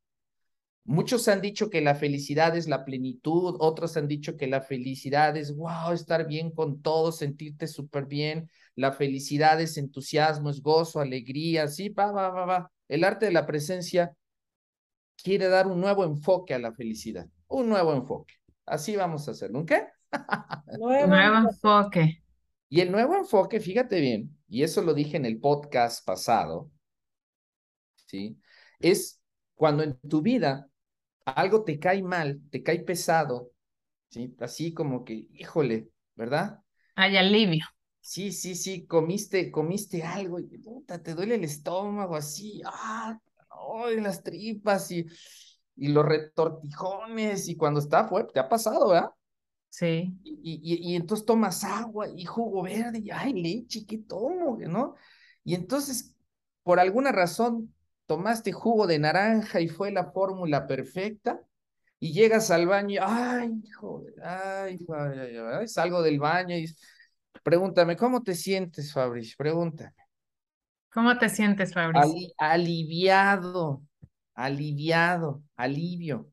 Muchos 0.86 1.30
han 1.30 1.40
dicho 1.40 1.70
que 1.70 1.80
la 1.80 1.96
felicidad 1.96 2.58
es 2.58 2.68
la 2.68 2.84
plenitud, 2.84 3.56
otros 3.60 3.96
han 3.96 4.10
dicho 4.10 4.36
que 4.36 4.48
la 4.48 4.60
felicidad 4.60 5.38
es, 5.38 5.56
wow, 5.56 5.94
estar 5.94 6.28
bien 6.28 6.52
con 6.52 6.82
todo, 6.82 7.14
sentirte 7.14 7.68
súper 7.68 8.06
bien. 8.06 8.50
La 8.76 8.92
felicidad 8.92 9.62
es 9.62 9.78
entusiasmo, 9.78 10.50
es 10.50 10.62
gozo, 10.62 11.00
alegría, 11.00 11.70
sí, 11.70 11.88
va, 11.88 12.12
va, 12.12 12.30
va, 12.30 12.46
va. 12.46 12.72
El 12.94 13.04
arte 13.04 13.26
de 13.26 13.32
la 13.32 13.48
presencia 13.48 14.16
quiere 15.18 15.48
dar 15.48 15.66
un 15.66 15.82
nuevo 15.82 16.04
enfoque 16.04 16.54
a 16.54 16.60
la 16.60 16.74
felicidad, 16.74 17.28
un 17.48 17.68
nuevo 17.68 17.92
enfoque. 17.92 18.36
Así 18.68 18.96
vamos 18.96 19.28
a 19.28 19.32
hacerlo, 19.32 19.66
¿qué? 19.66 19.88
Nuevo, 20.80 21.08
nuevo 21.08 21.38
enfoque. 21.38 22.24
Y 22.70 22.82
el 22.82 22.92
nuevo 22.92 23.16
enfoque, 23.16 23.60
fíjate 23.60 24.00
bien, 24.00 24.38
y 24.48 24.62
eso 24.62 24.84
lo 24.84 24.94
dije 24.94 25.18
en 25.18 25.26
el 25.26 25.40
podcast 25.40 26.06
pasado, 26.06 26.70
¿sí? 28.06 28.38
Es 28.78 29.20
cuando 29.56 29.82
en 29.82 30.00
tu 30.08 30.22
vida 30.22 30.70
algo 31.26 31.64
te 31.64 31.80
cae 31.80 32.04
mal, 32.04 32.42
te 32.52 32.62
cae 32.62 32.82
pesado, 32.82 33.54
¿sí? 34.12 34.36
Así 34.40 34.72
como 34.72 35.04
que, 35.04 35.26
híjole, 35.34 35.90
¿verdad? 36.14 36.60
Hay 36.94 37.18
alivio. 37.18 37.66
Sí, 38.06 38.34
sí, 38.34 38.54
sí, 38.56 38.86
comiste, 38.86 39.50
comiste 39.50 40.04
algo 40.04 40.38
y 40.38 40.44
puta, 40.58 41.02
te 41.02 41.14
duele 41.14 41.36
el 41.36 41.46
estómago 41.46 42.18
así, 42.18 42.62
ah, 42.66 43.18
ay, 43.86 44.02
las 44.02 44.22
tripas 44.22 44.92
y, 44.92 45.06
y 45.78 45.88
los 45.88 46.06
retortijones 46.06 47.48
y 47.48 47.56
cuando 47.56 47.80
está 47.80 48.06
fuerte, 48.06 48.34
te 48.34 48.40
ha 48.42 48.50
pasado, 48.50 48.90
¿verdad? 48.90 49.10
Sí. 49.70 50.14
Y, 50.22 50.60
y, 50.62 50.92
y, 50.92 50.96
entonces 50.98 51.26
tomas 51.26 51.64
agua 51.64 52.10
y 52.10 52.26
jugo 52.26 52.64
verde 52.64 53.00
y 53.00 53.10
ay, 53.10 53.42
leche, 53.42 53.86
¿qué 53.86 54.00
tomo? 54.00 54.58
¿No? 54.60 54.96
Y 55.46 55.56
entonces, 55.56 56.14
por 56.62 56.82
alguna 56.82 57.14
razón, 57.14 57.74
tomaste 58.06 58.52
jugo 58.52 58.86
de 58.86 59.00
naranja 59.00 59.62
y 59.62 59.70
fue 59.70 59.92
la 59.92 60.12
fórmula 60.12 60.68
perfecta, 60.68 61.42
y 62.04 62.12
llegas 62.12 62.52
al 62.52 62.68
baño 62.68 62.90
y, 62.90 62.98
ay, 63.02 63.62
joder, 63.80 64.14
ay, 64.22 64.78
ay, 64.90 65.38
ay, 65.38 65.68
salgo 65.70 66.02
del 66.02 66.20
baño 66.20 66.58
y 66.58 66.68
pregúntame, 67.42 67.96
¿cómo 67.98 68.22
te 68.22 68.36
sientes, 68.36 68.94
Fabricio? 68.94 69.36
Pregúntame. 69.38 69.96
¿Cómo 70.92 71.18
te 71.18 71.30
sientes, 71.30 71.74
Fabricio? 71.74 72.34
aliviado, 72.38 73.82
aliviado, 74.36 75.44
alivio. 75.56 76.30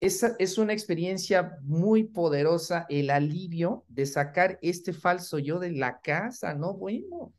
Esa 0.00 0.36
es 0.38 0.58
una 0.58 0.72
experiencia 0.72 1.58
muy 1.62 2.04
poderosa, 2.04 2.86
el 2.88 3.10
alivio 3.10 3.84
de 3.88 4.06
sacar 4.06 4.58
este 4.62 4.92
falso 4.92 5.38
yo 5.38 5.58
de 5.58 5.72
la 5.72 6.00
casa, 6.00 6.54
¿no? 6.54 6.74
Bueno, 6.74 7.32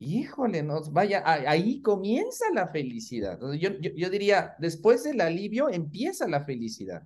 Híjole, 0.00 0.62
nos 0.62 0.92
vaya, 0.92 1.24
ahí 1.26 1.82
comienza 1.82 2.44
la 2.54 2.68
felicidad. 2.68 3.36
Yo, 3.58 3.70
yo, 3.80 3.90
yo, 3.96 4.10
diría, 4.10 4.54
después 4.58 5.02
del 5.02 5.20
alivio 5.20 5.68
empieza 5.68 6.28
la 6.28 6.44
felicidad. 6.44 7.02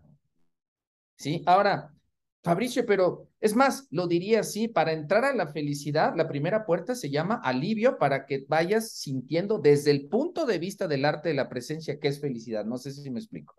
¿Sí? 1.17 1.43
Ahora, 1.47 1.95
Fabricio, 2.43 2.85
pero 2.85 3.29
es 3.41 3.55
más, 3.55 3.87
lo 3.91 4.09
diría 4.09 4.41
así, 4.41 4.67
para 4.67 4.93
entrar 4.93 5.25
a 5.25 5.35
la 5.35 5.47
felicidad, 5.47 6.15
la 6.17 6.27
primera 6.27 6.67
puerta 6.67 6.95
se 6.97 7.09
llama 7.09 7.41
alivio 7.43 7.99
para 7.99 8.27
que 8.27 8.45
vayas 8.49 8.93
sintiendo 8.93 9.59
desde 9.59 9.93
el 9.93 10.09
punto 10.09 10.45
de 10.45 10.59
vista 10.59 10.89
del 10.89 11.05
arte 11.05 11.29
de 11.29 11.37
la 11.37 11.49
presencia 11.49 12.01
que 12.01 12.09
es 12.09 12.21
felicidad. 12.21 12.65
No 12.65 12.79
sé 12.79 12.91
si 12.91 13.09
me 13.11 13.21
explico. 13.21 13.55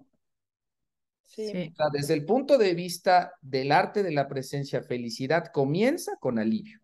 Sí. 1.24 1.72
O 1.72 1.76
sea, 1.76 1.88
desde 1.94 2.14
el 2.14 2.26
punto 2.26 2.58
de 2.58 2.74
vista 2.74 3.34
del 3.42 3.72
arte 3.72 4.04
de 4.04 4.12
la 4.12 4.28
presencia, 4.28 4.84
felicidad 4.84 5.46
comienza 5.54 6.18
con 6.20 6.38
alivio. 6.38 6.84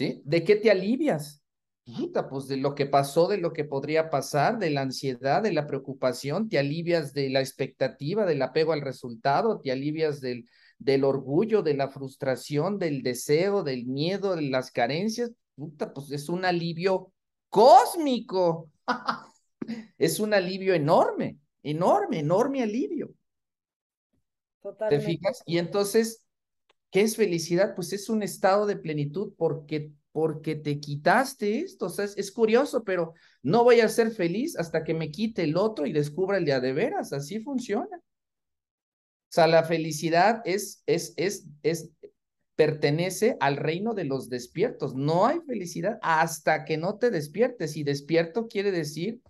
¿sí? 0.00 0.22
¿De 0.24 0.44
qué 0.44 0.56
te 0.56 0.70
alivias? 0.70 1.42
Puta, 1.84 2.28
pues 2.28 2.46
de 2.46 2.56
lo 2.56 2.74
que 2.74 2.86
pasó, 2.86 3.26
de 3.26 3.38
lo 3.38 3.52
que 3.52 3.64
podría 3.64 4.10
pasar, 4.10 4.58
de 4.58 4.70
la 4.70 4.82
ansiedad, 4.82 5.42
de 5.42 5.52
la 5.52 5.66
preocupación, 5.66 6.48
te 6.48 6.58
alivias 6.58 7.12
de 7.12 7.30
la 7.30 7.40
expectativa, 7.40 8.26
del 8.26 8.42
apego 8.42 8.72
al 8.72 8.82
resultado, 8.82 9.60
te 9.60 9.72
alivias 9.72 10.20
del, 10.20 10.48
del 10.78 11.04
orgullo, 11.04 11.62
de 11.62 11.74
la 11.74 11.88
frustración, 11.88 12.78
del 12.78 13.02
deseo, 13.02 13.62
del 13.62 13.86
miedo, 13.86 14.36
de 14.36 14.42
las 14.42 14.70
carencias. 14.70 15.32
Puta, 15.56 15.92
pues 15.92 16.10
es 16.12 16.28
un 16.28 16.44
alivio 16.44 17.12
cósmico. 17.48 18.70
es 19.98 20.20
un 20.20 20.34
alivio 20.34 20.74
enorme, 20.74 21.38
enorme, 21.62 22.20
enorme 22.20 22.62
alivio. 22.62 23.10
Totalmente. 24.62 25.04
¿Te 25.04 25.12
fijas? 25.12 25.42
Y 25.46 25.58
entonces 25.58 26.22
¿Qué 26.90 27.02
es 27.02 27.16
felicidad? 27.16 27.74
Pues 27.74 27.92
es 27.92 28.08
un 28.08 28.22
estado 28.22 28.66
de 28.66 28.76
plenitud 28.76 29.32
porque, 29.36 29.92
porque 30.12 30.56
te 30.56 30.80
quitaste 30.80 31.60
esto. 31.60 31.86
O 31.86 31.88
sea, 31.88 32.04
es, 32.04 32.32
curioso, 32.32 32.84
pero 32.84 33.14
no 33.42 33.64
voy 33.64 33.80
a 33.80 33.88
ser 33.88 34.10
feliz 34.10 34.56
hasta 34.58 34.84
que 34.84 34.94
me 34.94 35.10
quite 35.10 35.44
el 35.44 35.56
otro 35.56 35.86
y 35.86 35.92
descubra 35.92 36.38
el 36.38 36.44
de 36.44 36.60
de 36.60 36.72
veras. 36.72 37.12
Así 37.12 37.40
funciona. 37.40 37.96
O 37.96 39.32
sea, 39.32 39.46
la 39.46 39.62
felicidad 39.64 40.42
es, 40.44 40.82
es, 40.86 41.14
es, 41.16 41.46
es, 41.62 41.90
pertenece 42.56 43.36
al 43.40 43.56
reino 43.56 43.94
de 43.94 44.04
los 44.04 44.28
despiertos. 44.28 44.94
No 44.94 45.26
hay 45.26 45.40
felicidad 45.46 45.98
hasta 46.02 46.64
que 46.64 46.76
no 46.76 46.98
te 46.98 47.10
despiertes. 47.10 47.76
Y 47.76 47.84
despierto 47.84 48.48
quiere 48.48 48.72
decir 48.72 49.20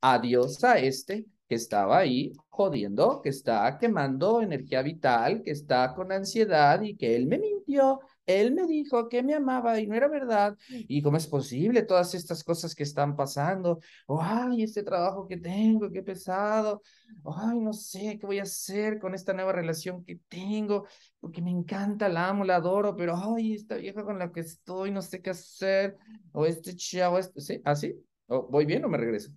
adiós 0.00 0.62
a 0.64 0.78
este 0.78 1.26
que 1.48 1.54
estaba 1.54 1.98
ahí 1.98 2.32
jodiendo, 2.50 3.22
que 3.22 3.30
está 3.30 3.78
quemando 3.78 4.42
energía 4.42 4.82
vital, 4.82 5.42
que 5.42 5.50
está 5.50 5.94
con 5.94 6.12
ansiedad 6.12 6.82
y 6.82 6.94
que 6.96 7.16
él 7.16 7.26
me 7.26 7.38
mintió, 7.38 8.00
él 8.28 8.52
me 8.52 8.66
dijo 8.66 9.08
que 9.08 9.22
me 9.22 9.34
amaba 9.34 9.80
y 9.80 9.86
no 9.86 9.94
era 9.94 10.06
verdad. 10.06 10.56
¿Y 10.68 11.02
cómo 11.02 11.16
es 11.16 11.26
posible 11.26 11.82
todas 11.82 12.14
estas 12.14 12.44
cosas 12.44 12.74
que 12.74 12.82
están 12.82 13.16
pasando? 13.16 13.80
ay, 14.20 14.62
este 14.62 14.82
trabajo 14.82 15.26
que 15.26 15.38
tengo, 15.38 15.90
qué 15.90 16.02
pesado. 16.02 16.82
Ay, 17.24 17.58
no 17.60 17.72
sé 17.72 18.18
qué 18.20 18.26
voy 18.26 18.38
a 18.38 18.42
hacer 18.42 18.98
con 18.98 19.14
esta 19.14 19.32
nueva 19.32 19.52
relación 19.52 20.04
que 20.04 20.20
tengo, 20.28 20.86
porque 21.20 21.40
me 21.40 21.50
encanta, 21.50 22.08
la 22.08 22.28
amo, 22.28 22.44
la 22.44 22.56
adoro, 22.56 22.94
pero 22.94 23.14
ay, 23.16 23.54
esta 23.54 23.76
vieja 23.76 24.04
con 24.04 24.18
la 24.18 24.30
que 24.30 24.40
estoy, 24.40 24.90
no 24.90 25.02
sé 25.02 25.22
qué 25.22 25.30
hacer. 25.30 25.96
O 26.32 26.44
este 26.44 26.76
chavo, 26.76 27.18
este, 27.18 27.40
¿sí? 27.40 27.60
¿Así? 27.64 27.94
¿Ah, 28.28 28.40
¿Voy 28.48 28.66
bien 28.66 28.84
o 28.84 28.88
me 28.88 28.98
regreso? 28.98 29.30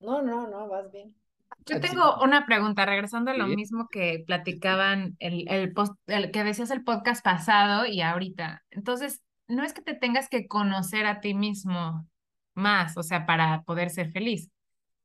No, 0.00 0.20
no, 0.22 0.46
no, 0.48 0.68
vas 0.68 0.90
bien. 0.92 1.14
Yo 1.66 1.80
tengo 1.80 2.22
una 2.22 2.44
pregunta, 2.46 2.84
regresando 2.84 3.30
a 3.30 3.34
lo 3.34 3.46
mismo 3.46 3.88
que 3.88 4.22
platicaban 4.26 5.16
el, 5.18 5.48
el, 5.48 5.72
post, 5.72 5.94
el 6.06 6.30
que 6.30 6.44
decías 6.44 6.70
el 6.70 6.84
podcast 6.84 7.24
pasado 7.24 7.86
y 7.86 8.02
ahorita. 8.02 8.64
Entonces, 8.70 9.22
no 9.48 9.64
es 9.64 9.72
que 9.72 9.82
te 9.82 9.94
tengas 9.94 10.28
que 10.28 10.46
conocer 10.46 11.06
a 11.06 11.20
ti 11.20 11.34
mismo 11.34 12.06
más, 12.54 12.96
o 12.96 13.02
sea, 13.02 13.26
para 13.26 13.62
poder 13.62 13.90
ser 13.90 14.10
feliz. 14.10 14.50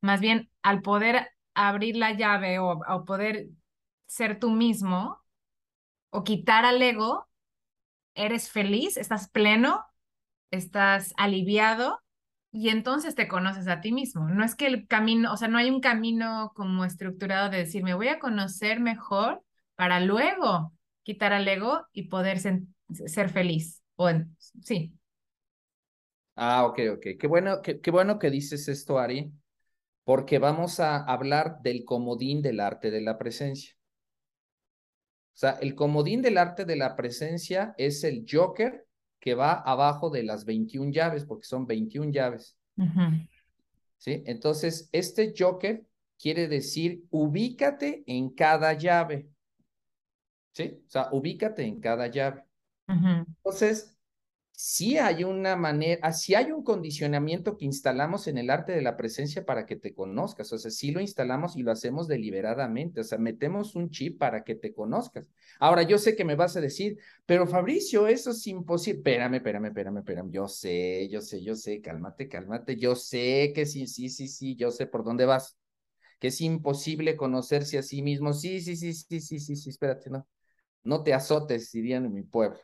Más 0.02 0.20
bien, 0.20 0.50
al 0.62 0.82
poder 0.82 1.30
abrir 1.54 1.96
la 1.96 2.14
llave 2.14 2.60
o, 2.60 2.80
o 2.88 3.06
poder 3.06 3.48
ser 4.06 4.40
tú 4.40 4.52
mismo 4.52 5.22
o 6.10 6.24
quitar 6.24 6.66
al 6.66 6.82
ego, 6.82 7.28
eres 8.16 8.50
feliz, 8.50 8.98
estás 8.98 9.30
pleno, 9.30 9.86
estás 10.52 11.14
aliviado 11.18 12.02
y 12.52 12.70
entonces 12.70 13.16
te 13.16 13.28
conoces 13.28 13.68
a 13.68 13.82
ti 13.82 13.92
mismo. 13.92 14.28
No 14.30 14.44
es 14.44 14.56
que 14.56 14.68
el 14.68 14.88
camino, 14.88 15.32
o 15.34 15.38
sea, 15.38 15.48
no 15.48 15.58
hay 15.58 15.70
un 15.70 15.82
camino 15.82 16.52
como 16.56 16.86
estructurado 16.86 17.50
de 17.50 17.58
decir, 17.58 17.84
me 17.84 17.94
voy 17.94 18.08
a 18.08 18.20
conocer 18.20 18.80
mejor 18.80 19.44
para 19.76 20.00
luego 20.00 20.74
quitar 21.04 21.34
al 21.34 21.48
ego 21.48 21.86
y 21.94 22.04
poder 22.10 22.40
ser 22.40 23.30
feliz. 23.30 23.84
O 23.96 24.10
sí. 24.64 24.94
Ah, 26.36 26.66
ok, 26.66 26.80
ok. 26.94 27.08
Qué 27.20 27.28
bueno, 27.28 27.62
qué, 27.62 27.82
qué 27.82 27.92
bueno 27.92 28.18
que 28.18 28.30
dices 28.32 28.68
esto, 28.68 28.98
Ari, 28.98 29.32
porque 30.04 30.40
vamos 30.40 30.80
a 30.80 30.98
hablar 31.04 31.62
del 31.62 31.86
comodín 31.86 32.42
del 32.42 32.62
arte 32.62 32.92
de 32.92 33.02
la 33.02 33.18
presencia. 33.18 33.76
O 35.34 35.38
sea, 35.40 35.52
el 35.62 35.76
comodín 35.76 36.22
del 36.22 36.38
arte 36.38 36.66
de 36.66 36.76
la 36.76 36.96
presencia 36.96 37.74
es 37.78 38.04
el 38.04 38.26
Joker 38.30 38.89
que 39.20 39.36
va 39.36 39.54
abajo 39.54 40.10
de 40.10 40.24
las 40.24 40.46
21 40.46 40.92
llaves, 40.92 41.26
porque 41.26 41.46
son 41.46 41.66
21 41.66 42.12
llaves. 42.12 42.58
¿Sí? 43.98 44.24
Entonces, 44.26 44.90
este 44.92 45.34
joker 45.38 45.86
quiere 46.18 46.48
decir 46.48 47.04
ubícate 47.10 48.04
en 48.08 48.30
cada 48.30 48.74
llave. 48.74 49.30
¿Sí? 50.54 50.82
O 50.86 50.90
sea, 50.90 51.10
ubícate 51.12 51.64
en 51.64 51.80
cada 51.80 52.08
llave. 52.08 52.44
Entonces, 52.88 53.99
sí 54.62 54.98
hay 54.98 55.24
una 55.24 55.56
manera, 55.56 56.12
sí 56.12 56.36
hay 56.36 56.52
un 56.52 56.64
condicionamiento 56.66 57.56
que 57.56 57.64
instalamos 57.64 58.28
en 58.28 58.38
el 58.38 58.50
arte 58.50 58.74
de 58.74 58.82
la 58.82 58.98
presencia 58.98 59.46
para 59.46 59.66
que 59.66 59.78
te 59.78 59.94
conozcas, 59.94 60.52
o 60.52 60.58
sea, 60.58 60.70
sí 60.70 60.92
lo 60.92 61.00
instalamos 61.00 61.56
y 61.56 61.64
lo 61.64 61.72
hacemos 61.72 62.10
deliberadamente, 62.10 63.00
o 63.00 63.04
sea, 63.06 63.18
metemos 63.18 63.76
un 63.76 63.90
chip 63.90 64.18
para 64.20 64.44
que 64.44 64.56
te 64.56 64.74
conozcas. 64.74 65.30
Ahora, 65.62 65.84
yo 65.84 65.98
sé 65.98 66.14
que 66.14 66.26
me 66.26 66.36
vas 66.36 66.58
a 66.58 66.62
decir, 66.62 66.98
pero 67.26 67.48
Fabricio, 67.48 68.06
eso 68.08 68.32
es 68.32 68.46
imposible. 68.48 69.00
Espérame, 69.00 69.36
espérame, 69.36 69.68
espérame, 69.68 69.98
espérame, 70.00 70.30
yo 70.32 70.48
sé, 70.50 71.08
yo 71.10 71.22
sé, 71.22 71.42
yo 71.42 71.56
sé, 71.56 71.80
cálmate, 71.82 72.28
cálmate, 72.28 72.76
yo 72.76 72.96
sé 72.98 73.54
que 73.56 73.66
sí, 73.66 73.88
sí, 73.88 74.10
sí, 74.10 74.28
sí, 74.28 74.56
yo 74.58 74.72
sé 74.72 74.88
por 74.88 75.06
dónde 75.06 75.24
vas, 75.26 75.58
que 76.20 76.30
es 76.30 76.42
imposible 76.42 77.18
conocerse 77.18 77.78
a 77.78 77.84
sí 77.84 78.02
mismo. 78.02 78.34
Sí, 78.34 78.62
sí, 78.62 78.76
sí, 78.76 78.94
sí, 78.94 79.22
sí, 79.22 79.40
sí, 79.40 79.56
sí, 79.56 79.70
espérate, 79.70 80.10
no, 80.10 80.28
no 80.84 81.04
te 81.04 81.14
azotes, 81.14 81.72
dirían 81.72 82.06
en 82.06 82.14
mi 82.14 82.24
pueblo, 82.24 82.60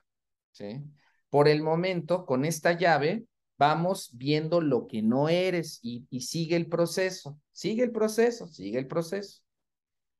¿sí? 0.51 0.83
Por 1.29 1.48
el 1.48 1.62
momento, 1.62 2.25
con 2.25 2.46
esta 2.46 2.77
llave, 2.77 3.25
vamos 3.58 4.12
viendo 4.13 4.62
lo 4.62 4.88
que 4.88 5.01
no 5.01 5.29
eres 5.29 5.79
y, 5.82 6.05
sigue 6.22 6.55
el 6.55 6.67
proceso, 6.67 7.39
sigue 7.51 7.84
el 7.84 7.91
proceso, 7.91 8.48
sigue 8.48 8.79
el 8.79 8.88
proceso. 8.88 9.41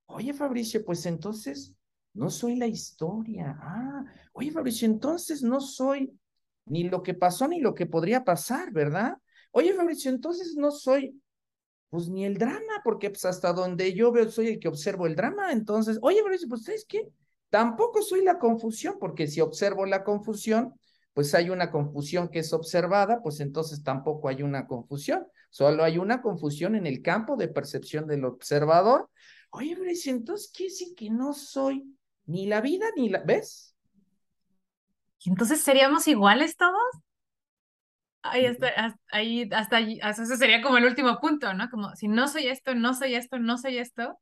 Oye, 0.08 0.34
Fabricio, 0.34 0.84
pues 0.86 1.06
entonces 1.06 1.74
no 2.14 2.30
soy 2.30 2.56
la 2.56 2.68
historia. 2.68 3.58
Ah, 3.60 4.06
oye, 4.34 4.52
Fabricio, 4.52 4.88
entonces 4.88 5.42
no 5.42 5.60
soy 5.60 6.18
ni 6.66 6.84
lo 6.84 7.04
que 7.04 7.14
pasó 7.14 7.48
ni 7.48 7.60
lo 7.60 7.76
que 7.76 7.86
podría 7.86 8.24
pasar, 8.24 8.72
¿verdad? 8.72 9.18
Oye, 9.52 9.74
Fabricio, 9.74 10.12
entonces 10.12 10.56
no 10.56 10.72
soy, 10.72 11.22
pues 11.90 12.10
ni 12.10 12.26
el 12.26 12.38
drama, 12.38 12.82
porque 12.84 13.10
pues 13.10 13.26
hasta 13.26 13.54
donde 13.54 13.94
yo 13.94 14.12
veo 14.12 14.30
soy 14.30 14.48
el 14.48 14.60
que 14.60 14.68
observo 14.68 15.08
el 15.08 15.16
drama. 15.16 15.52
Entonces, 15.52 16.00
oye, 16.02 16.22
Fabricio, 16.22 16.48
pues 16.48 16.64
¿sabes 16.64 16.86
qué? 16.88 17.08
Tampoco 17.50 18.02
soy 18.02 18.24
la 18.24 18.40
confusión, 18.40 18.98
porque 19.00 19.28
si 19.28 19.42
observo 19.42 19.86
la 19.86 20.04
confusión, 20.04 20.74
pues 21.16 21.34
hay 21.34 21.50
una 21.50 21.72
confusión 21.72 22.28
que 22.28 22.40
es 22.40 22.52
observada, 22.52 23.22
pues 23.24 23.40
entonces 23.40 23.82
tampoco 23.82 24.28
hay 24.28 24.44
una 24.44 24.68
confusión. 24.68 25.26
Solo 25.50 25.86
hay 25.86 25.98
una 25.98 26.22
confusión 26.22 26.76
en 26.76 26.86
el 26.86 27.02
campo 27.02 27.38
de 27.38 27.48
percepción 27.48 28.06
del 28.06 28.26
observador. 28.26 29.10
Oye, 29.50 29.78
pero 29.78 29.90
entonces 30.08 30.52
quiere 30.54 30.74
decir 30.74 30.94
que 30.94 31.10
no 31.10 31.32
soy 31.32 31.98
ni 32.26 32.48
la 32.48 32.60
vida 32.60 32.88
ni 32.98 33.08
la... 33.08 33.20
¿Ves? 33.20 33.78
¿Y 35.24 35.30
entonces 35.30 35.62
seríamos 35.62 36.06
iguales 36.10 36.58
todos? 36.58 36.84
Ahí 38.22 38.46
hasta, 38.48 38.98
ahí, 39.10 39.50
hasta, 39.54 39.78
hasta 40.02 40.24
ese 40.24 40.36
sería 40.36 40.62
como 40.62 40.76
el 40.80 40.86
último 40.86 41.22
punto, 41.22 41.54
¿no? 41.54 41.70
Como 41.70 41.96
si 41.96 42.10
no 42.10 42.28
soy 42.28 42.48
esto, 42.48 42.76
no 42.76 42.94
soy 42.94 43.16
esto, 43.16 43.40
no 43.40 43.58
soy 43.58 43.78
esto, 43.78 44.20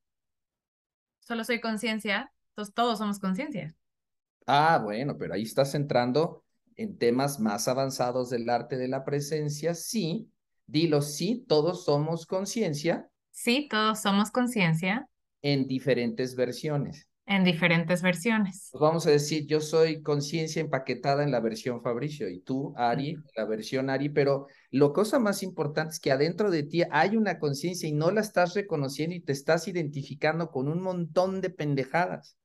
solo 1.22 1.44
soy 1.44 1.60
conciencia, 1.60 2.32
entonces 2.50 2.76
todos 2.76 3.00
somos 3.00 3.18
conciencia. 3.18 3.74
Ah, 4.46 4.80
bueno, 4.84 5.18
pero 5.18 5.34
ahí 5.34 5.42
estás 5.42 5.74
entrando 5.74 6.44
en 6.78 6.98
temas 6.98 7.40
más 7.40 7.68
avanzados 7.68 8.30
del 8.30 8.50
arte 8.50 8.78
de 8.78 8.88
la 8.88 9.04
presencia, 9.04 9.76
sí, 9.76 10.30
dilo, 10.68 11.02
sí, 11.02 11.46
todos 11.48 11.86
somos 11.86 12.26
conciencia. 12.26 13.10
Sí, 13.32 13.68
todos 13.70 14.02
somos 14.02 14.32
conciencia. 14.32 15.08
En 15.42 15.68
diferentes 15.68 16.36
versiones. 16.36 17.08
En 17.26 17.46
diferentes 17.46 18.02
versiones. 18.02 18.68
Pues 18.72 18.82
vamos 18.82 19.08
a 19.08 19.12
decir, 19.12 19.46
yo 19.48 19.62
soy 19.62 20.02
conciencia 20.02 20.62
empaquetada 20.62 21.24
en 21.24 21.32
la 21.32 21.40
versión 21.40 21.82
Fabricio 21.82 22.30
y 22.30 22.42
tú, 22.42 22.74
Ari, 22.76 23.16
la 23.38 23.46
versión 23.46 23.90
Ari, 23.90 24.10
pero 24.10 24.48
lo 24.72 24.92
cosa 24.92 25.20
más 25.20 25.42
importante 25.42 25.94
es 25.94 26.00
que 26.02 26.12
adentro 26.12 26.52
de 26.52 26.64
ti 26.64 26.84
hay 26.92 27.16
una 27.16 27.40
conciencia 27.40 27.88
y 27.88 27.94
no 27.94 28.12
la 28.12 28.20
estás 28.20 28.56
reconociendo 28.56 29.16
y 29.16 29.22
te 29.22 29.32
estás 29.32 29.70
identificando 29.70 30.52
con 30.52 30.68
un 30.68 30.82
montón 30.82 31.40
de 31.40 31.50
pendejadas. 31.50 32.38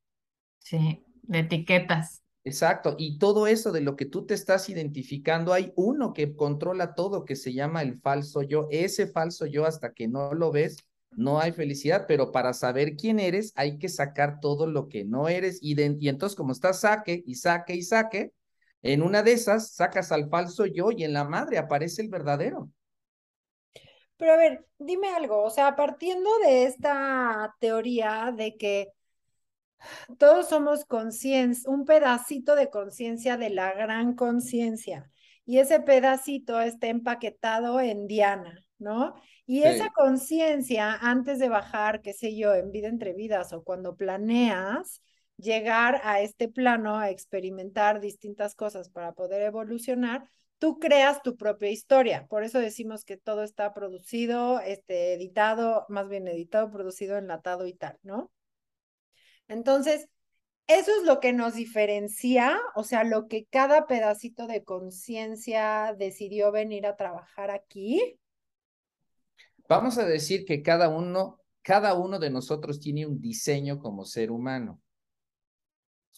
Sí, 0.58 1.04
de 1.22 1.40
etiquetas. 1.40 2.22
Exacto, 2.44 2.94
y 2.98 3.18
todo 3.18 3.46
eso 3.46 3.72
de 3.72 3.82
lo 3.82 3.94
que 3.94 4.06
tú 4.06 4.24
te 4.24 4.32
estás 4.32 4.70
identificando, 4.70 5.52
hay 5.52 5.72
uno 5.76 6.14
que 6.14 6.34
controla 6.34 6.94
todo, 6.94 7.24
que 7.26 7.36
se 7.36 7.52
llama 7.52 7.82
el 7.82 8.00
falso 8.00 8.42
yo. 8.42 8.68
Ese 8.70 9.06
falso 9.06 9.44
yo, 9.44 9.66
hasta 9.66 9.92
que 9.92 10.08
no 10.08 10.32
lo 10.32 10.50
ves, 10.50 10.78
no 11.10 11.40
hay 11.40 11.52
felicidad, 11.52 12.06
pero 12.08 12.32
para 12.32 12.54
saber 12.54 12.96
quién 12.96 13.18
eres, 13.20 13.52
hay 13.54 13.78
que 13.78 13.88
sacar 13.90 14.40
todo 14.40 14.66
lo 14.66 14.88
que 14.88 15.04
no 15.04 15.28
eres. 15.28 15.58
Y, 15.60 15.76
y 16.02 16.08
entonces, 16.08 16.36
como 16.36 16.52
estás 16.52 16.80
saque 16.80 17.22
y 17.26 17.34
saque 17.34 17.74
y 17.74 17.82
saque, 17.82 18.32
en 18.82 19.02
una 19.02 19.22
de 19.22 19.32
esas 19.32 19.72
sacas 19.72 20.10
al 20.12 20.28
falso 20.30 20.64
yo 20.64 20.90
y 20.90 21.04
en 21.04 21.12
la 21.12 21.24
madre 21.24 21.58
aparece 21.58 22.00
el 22.02 22.08
verdadero. 22.08 22.70
Pero 24.16 24.32
a 24.32 24.36
ver, 24.36 24.66
dime 24.78 25.08
algo, 25.10 25.42
o 25.44 25.50
sea, 25.50 25.76
partiendo 25.76 26.28
de 26.40 26.64
esta 26.64 27.54
teoría 27.60 28.32
de 28.36 28.56
que 28.56 28.88
todos 30.18 30.48
somos 30.48 30.84
conciencia, 30.84 31.70
un 31.70 31.84
pedacito 31.84 32.54
de 32.54 32.70
conciencia 32.70 33.36
de 33.36 33.50
la 33.50 33.72
gran 33.72 34.14
conciencia. 34.14 35.10
Y 35.44 35.58
ese 35.58 35.80
pedacito 35.80 36.60
está 36.60 36.88
empaquetado 36.88 37.80
en 37.80 38.06
Diana, 38.06 38.64
¿no? 38.78 39.14
Y 39.46 39.62
esa 39.62 39.90
conciencia, 39.90 40.94
antes 40.94 41.38
de 41.38 41.48
bajar, 41.48 42.02
qué 42.02 42.12
sé 42.12 42.36
yo, 42.36 42.54
en 42.54 42.70
vida 42.70 42.88
entre 42.88 43.14
vidas 43.14 43.52
o 43.54 43.64
cuando 43.64 43.96
planeas 43.96 45.02
llegar 45.38 46.00
a 46.04 46.20
este 46.20 46.48
plano, 46.48 46.98
a 46.98 47.10
experimentar 47.10 48.00
distintas 48.00 48.54
cosas 48.54 48.90
para 48.90 49.12
poder 49.12 49.40
evolucionar, 49.42 50.28
tú 50.58 50.78
creas 50.78 51.22
tu 51.22 51.36
propia 51.36 51.70
historia. 51.70 52.26
Por 52.26 52.42
eso 52.42 52.58
decimos 52.58 53.04
que 53.04 53.16
todo 53.16 53.42
está 53.42 53.72
producido, 53.72 54.60
este, 54.60 55.14
editado, 55.14 55.86
más 55.88 56.08
bien 56.08 56.28
editado, 56.28 56.70
producido, 56.70 57.16
enlatado 57.16 57.66
y 57.66 57.72
tal, 57.72 57.98
¿no? 58.02 58.30
Entonces, 59.48 60.08
eso 60.66 60.90
es 61.00 61.06
lo 61.06 61.18
que 61.18 61.32
nos 61.32 61.54
diferencia, 61.54 62.60
o 62.74 62.84
sea, 62.84 63.02
lo 63.02 63.26
que 63.26 63.46
cada 63.46 63.86
pedacito 63.86 64.46
de 64.46 64.64
conciencia 64.64 65.94
decidió 65.98 66.52
venir 66.52 66.86
a 66.86 66.96
trabajar 66.96 67.50
aquí. 67.50 68.18
Vamos 69.66 69.98
a 69.98 70.04
decir 70.04 70.44
que 70.44 70.62
cada 70.62 70.90
uno, 70.90 71.40
cada 71.62 71.94
uno 71.94 72.18
de 72.18 72.30
nosotros 72.30 72.80
tiene 72.80 73.06
un 73.06 73.20
diseño 73.20 73.78
como 73.78 74.04
ser 74.04 74.30
humano. 74.30 74.80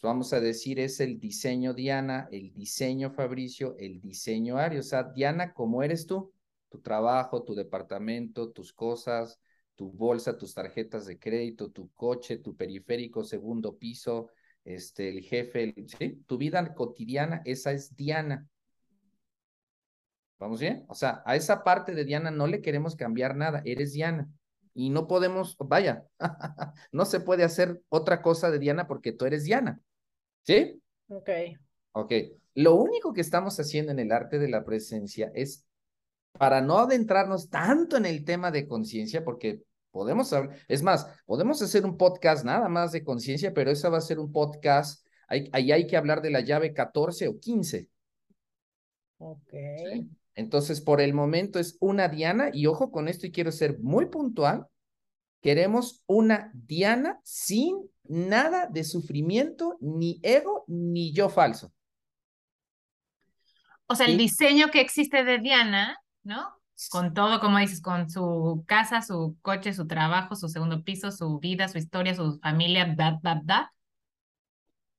Vamos 0.02 0.32
a 0.32 0.40
decir, 0.40 0.80
es 0.80 0.98
el 1.00 1.20
diseño 1.20 1.74
Diana, 1.74 2.28
el 2.32 2.54
diseño 2.54 3.10
Fabricio, 3.10 3.76
el 3.78 4.00
diseño 4.00 4.56
Ari. 4.56 4.78
O 4.78 4.82
sea, 4.82 5.04
Diana, 5.04 5.52
¿cómo 5.52 5.82
eres 5.82 6.06
tú? 6.06 6.32
Tu 6.70 6.80
trabajo, 6.80 7.44
tu 7.44 7.54
departamento, 7.54 8.50
tus 8.50 8.72
cosas, 8.72 9.38
tu 9.80 9.90
bolsa, 9.90 10.36
tus 10.36 10.52
tarjetas 10.52 11.06
de 11.06 11.18
crédito, 11.18 11.70
tu 11.70 11.90
coche, 11.94 12.36
tu 12.36 12.54
periférico, 12.54 13.24
segundo 13.24 13.78
piso, 13.78 14.28
este, 14.62 15.08
el 15.08 15.22
jefe, 15.22 15.74
¿sí? 15.86 16.22
Tu 16.26 16.36
vida 16.36 16.74
cotidiana, 16.74 17.40
esa 17.46 17.72
es 17.72 17.96
Diana. 17.96 18.46
¿Vamos 20.38 20.60
bien? 20.60 20.84
O 20.88 20.94
sea, 20.94 21.22
a 21.24 21.34
esa 21.34 21.64
parte 21.64 21.94
de 21.94 22.04
Diana 22.04 22.30
no 22.30 22.46
le 22.46 22.60
queremos 22.60 22.94
cambiar 22.94 23.34
nada, 23.34 23.62
eres 23.64 23.94
Diana. 23.94 24.28
Y 24.74 24.90
no 24.90 25.08
podemos, 25.08 25.56
vaya, 25.58 26.04
no 26.92 27.06
se 27.06 27.20
puede 27.20 27.44
hacer 27.44 27.80
otra 27.88 28.20
cosa 28.20 28.50
de 28.50 28.58
Diana 28.58 28.86
porque 28.86 29.12
tú 29.12 29.24
eres 29.24 29.44
Diana. 29.44 29.80
¿Sí? 30.42 30.78
Ok. 31.08 31.30
Ok. 31.92 32.12
Lo 32.52 32.74
único 32.74 33.14
que 33.14 33.22
estamos 33.22 33.58
haciendo 33.58 33.92
en 33.92 33.98
el 33.98 34.12
arte 34.12 34.38
de 34.38 34.48
la 34.50 34.62
presencia 34.62 35.32
es 35.34 35.64
para 36.32 36.60
no 36.60 36.80
adentrarnos 36.80 37.48
tanto 37.48 37.96
en 37.96 38.04
el 38.04 38.26
tema 38.26 38.50
de 38.50 38.68
conciencia, 38.68 39.24
porque 39.24 39.62
Podemos 39.90 40.32
hablar, 40.32 40.56
es 40.68 40.82
más, 40.82 41.06
podemos 41.26 41.60
hacer 41.62 41.84
un 41.84 41.96
podcast 41.96 42.44
nada 42.44 42.68
más 42.68 42.92
de 42.92 43.02
conciencia, 43.02 43.52
pero 43.52 43.70
esa 43.70 43.88
va 43.88 43.98
a 43.98 44.02
ser 44.02 44.18
un 44.18 44.30
podcast, 44.30 45.04
ahí 45.26 45.48
hay, 45.52 45.72
hay, 45.72 45.86
que 45.86 45.96
hablar 45.96 46.22
de 46.22 46.30
la 46.30 46.40
llave 46.40 46.72
14 46.72 47.28
o 47.28 47.40
15. 47.40 47.88
Ok. 49.18 49.52
Entonces, 50.34 50.80
por 50.80 51.00
el 51.00 51.12
momento 51.12 51.58
es 51.58 51.76
una 51.80 52.08
Diana, 52.08 52.50
y 52.52 52.66
ojo 52.66 52.90
con 52.90 53.08
esto, 53.08 53.26
y 53.26 53.32
quiero 53.32 53.52
ser 53.52 53.78
muy 53.80 54.06
puntual, 54.06 54.66
queremos 55.40 56.02
una 56.06 56.50
Diana 56.54 57.20
sin 57.24 57.90
nada 58.04 58.66
de 58.66 58.84
sufrimiento, 58.84 59.76
ni 59.80 60.20
ego, 60.22 60.64
ni 60.68 61.12
yo 61.12 61.28
falso. 61.28 61.72
O 63.86 63.96
sea, 63.96 64.06
el 64.06 64.16
diseño 64.16 64.70
que 64.70 64.80
existe 64.80 65.24
de 65.24 65.38
Diana, 65.38 65.98
¿no? 66.22 66.59
Con 66.88 67.12
todo, 67.12 67.40
como 67.40 67.58
dices, 67.58 67.80
con 67.80 68.08
su 68.08 68.64
casa, 68.66 69.02
su 69.02 69.36
coche, 69.42 69.72
su 69.72 69.86
trabajo, 69.86 70.36
su 70.36 70.48
segundo 70.48 70.82
piso, 70.82 71.10
su 71.10 71.38
vida, 71.38 71.68
su 71.68 71.78
historia, 71.78 72.14
su 72.14 72.38
familia, 72.40 72.94
da, 72.96 73.18
da, 73.22 73.40
da. 73.44 73.72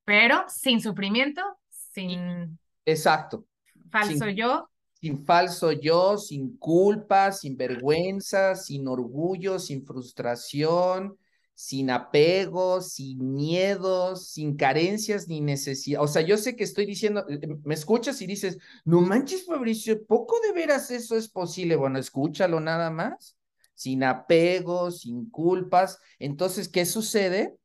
Pero 0.04 0.44
sin 0.48 0.82
sufrimiento, 0.82 1.42
sin... 1.70 2.60
Exacto. 2.86 3.46
Falso 3.90 4.28
yo. 4.28 4.70
Sin 4.94 5.26
falso 5.26 5.72
yo, 5.72 6.18
sin 6.18 6.58
culpa, 6.58 7.32
sin 7.32 7.58
vergüenza, 7.58 8.56
sin 8.56 8.88
orgullo, 8.88 9.58
sin 9.58 9.84
frustración, 9.86 11.18
sin 11.62 11.92
apego, 11.92 12.82
sin 12.82 13.36
miedos, 13.36 14.30
sin 14.32 14.58
carencias 14.58 15.28
ni 15.28 15.42
necesidad. 15.42 16.02
O 16.02 16.08
sea, 16.08 16.24
yo 16.24 16.36
sé 16.36 16.56
que 16.56 16.64
estoy 16.64 16.88
diciendo, 16.88 17.24
eh, 17.30 17.40
me 17.64 17.76
escuchas 17.76 18.20
y 18.24 18.26
dices, 18.26 18.58
no 18.84 19.00
manches, 19.02 19.46
Fabricio, 19.46 20.04
poco 20.08 20.40
de 20.40 20.54
veras 20.54 20.90
eso 20.90 21.16
es 21.16 21.30
posible. 21.30 21.76
Bueno, 21.76 22.00
escúchalo 22.00 22.60
nada 22.60 22.90
más, 22.90 23.38
sin 23.76 24.04
apego, 24.04 24.90
sin 24.90 25.30
culpas. 25.30 26.00
Entonces, 26.18 26.68
¿qué 26.68 26.84
sucede? 26.84 27.56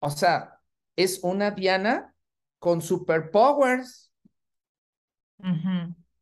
O 0.00 0.08
sea, 0.08 0.58
es 0.96 1.20
una 1.22 1.50
Diana 1.50 2.14
con 2.58 2.80
superpowers. 2.80 4.10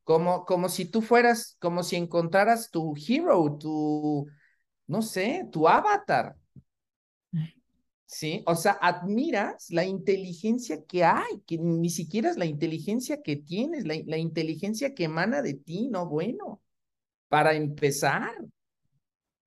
como, 0.02 0.44
como 0.46 0.68
si 0.68 0.86
tú 0.86 1.00
fueras, 1.00 1.56
como 1.60 1.84
si 1.84 1.94
encontraras 1.94 2.72
tu 2.72 2.96
hero, 2.96 3.56
tu, 3.56 4.26
no 4.88 5.02
sé, 5.02 5.48
tu 5.52 5.68
avatar. 5.68 6.39
¿Sí? 8.12 8.42
O 8.44 8.56
sea, 8.56 8.72
admiras 8.72 9.70
la 9.70 9.84
inteligencia 9.84 10.82
que 10.84 11.04
hay, 11.04 11.42
que 11.46 11.58
ni 11.58 11.90
siquiera 11.90 12.28
es 12.28 12.36
la 12.36 12.44
inteligencia 12.44 13.22
que 13.22 13.36
tienes, 13.36 13.86
la, 13.86 13.94
la 14.04 14.18
inteligencia 14.18 14.94
que 14.96 15.04
emana 15.04 15.42
de 15.42 15.54
ti, 15.54 15.88
no 15.88 16.08
bueno. 16.08 16.60
Para 17.28 17.54
empezar, 17.54 18.32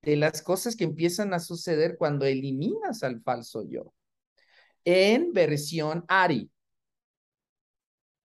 de 0.00 0.16
las 0.16 0.40
cosas 0.40 0.76
que 0.76 0.84
empiezan 0.84 1.34
a 1.34 1.40
suceder 1.40 1.96
cuando 1.98 2.24
eliminas 2.24 3.02
al 3.02 3.20
falso 3.20 3.68
yo. 3.68 3.92
En 4.82 5.34
versión 5.34 6.06
Ari. 6.08 6.50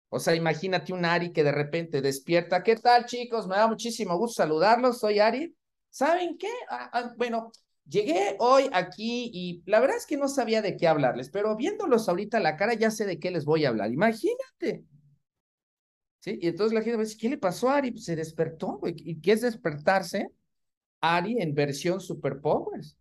O 0.10 0.20
sea, 0.20 0.36
imagínate 0.36 0.94
un 0.94 1.06
Ari 1.06 1.34
que 1.34 1.44
de 1.44 1.52
repente 1.52 2.02
despierta. 2.04 2.62
¿Qué 2.62 2.76
tal, 2.76 3.08
chicos? 3.08 3.48
Me 3.48 3.56
da 3.56 3.68
muchísimo 3.68 4.16
gusto 4.16 4.44
saludarlos. 4.44 5.00
Soy 5.00 5.18
Ari. 5.18 5.56
¿Saben 5.90 6.38
qué? 6.38 6.52
Ah, 6.70 6.92
ah, 6.94 7.14
bueno, 7.18 7.52
llegué 7.90 8.36
hoy 8.40 8.70
aquí 8.72 9.30
y 9.34 9.64
la 9.66 9.80
verdad 9.80 9.98
es 9.98 10.06
que 10.06 10.18
no 10.18 10.28
sabía 10.28 10.62
de 10.62 10.78
qué 10.78 10.88
hablarles, 10.88 11.30
pero 11.30 11.56
viéndolos 11.56 12.08
ahorita 12.08 12.40
la 12.40 12.56
cara 12.56 12.74
ya 12.74 12.92
sé 12.92 13.06
de 13.06 13.20
qué 13.20 13.32
les 13.32 13.46
voy 13.46 13.66
a 13.66 13.70
hablar. 13.70 13.92
Imagínate. 13.92 14.86
¿Sí? 16.20 16.38
Y 16.42 16.48
entonces 16.48 16.74
la 16.74 16.82
gente 16.82 16.98
a 16.98 17.00
decir, 17.00 17.20
¿qué 17.20 17.30
le 17.30 17.38
pasó 17.38 17.70
a 17.70 17.78
Ari? 17.78 17.92
Pues 17.92 18.06
se 18.06 18.16
despertó. 18.16 18.80
¿Y 18.84 19.20
qué 19.22 19.34
es 19.34 19.42
despertarse? 19.42 20.30
Ari 21.02 21.42
en 21.42 21.56
versión 21.56 22.02
superpowers. 22.02 22.98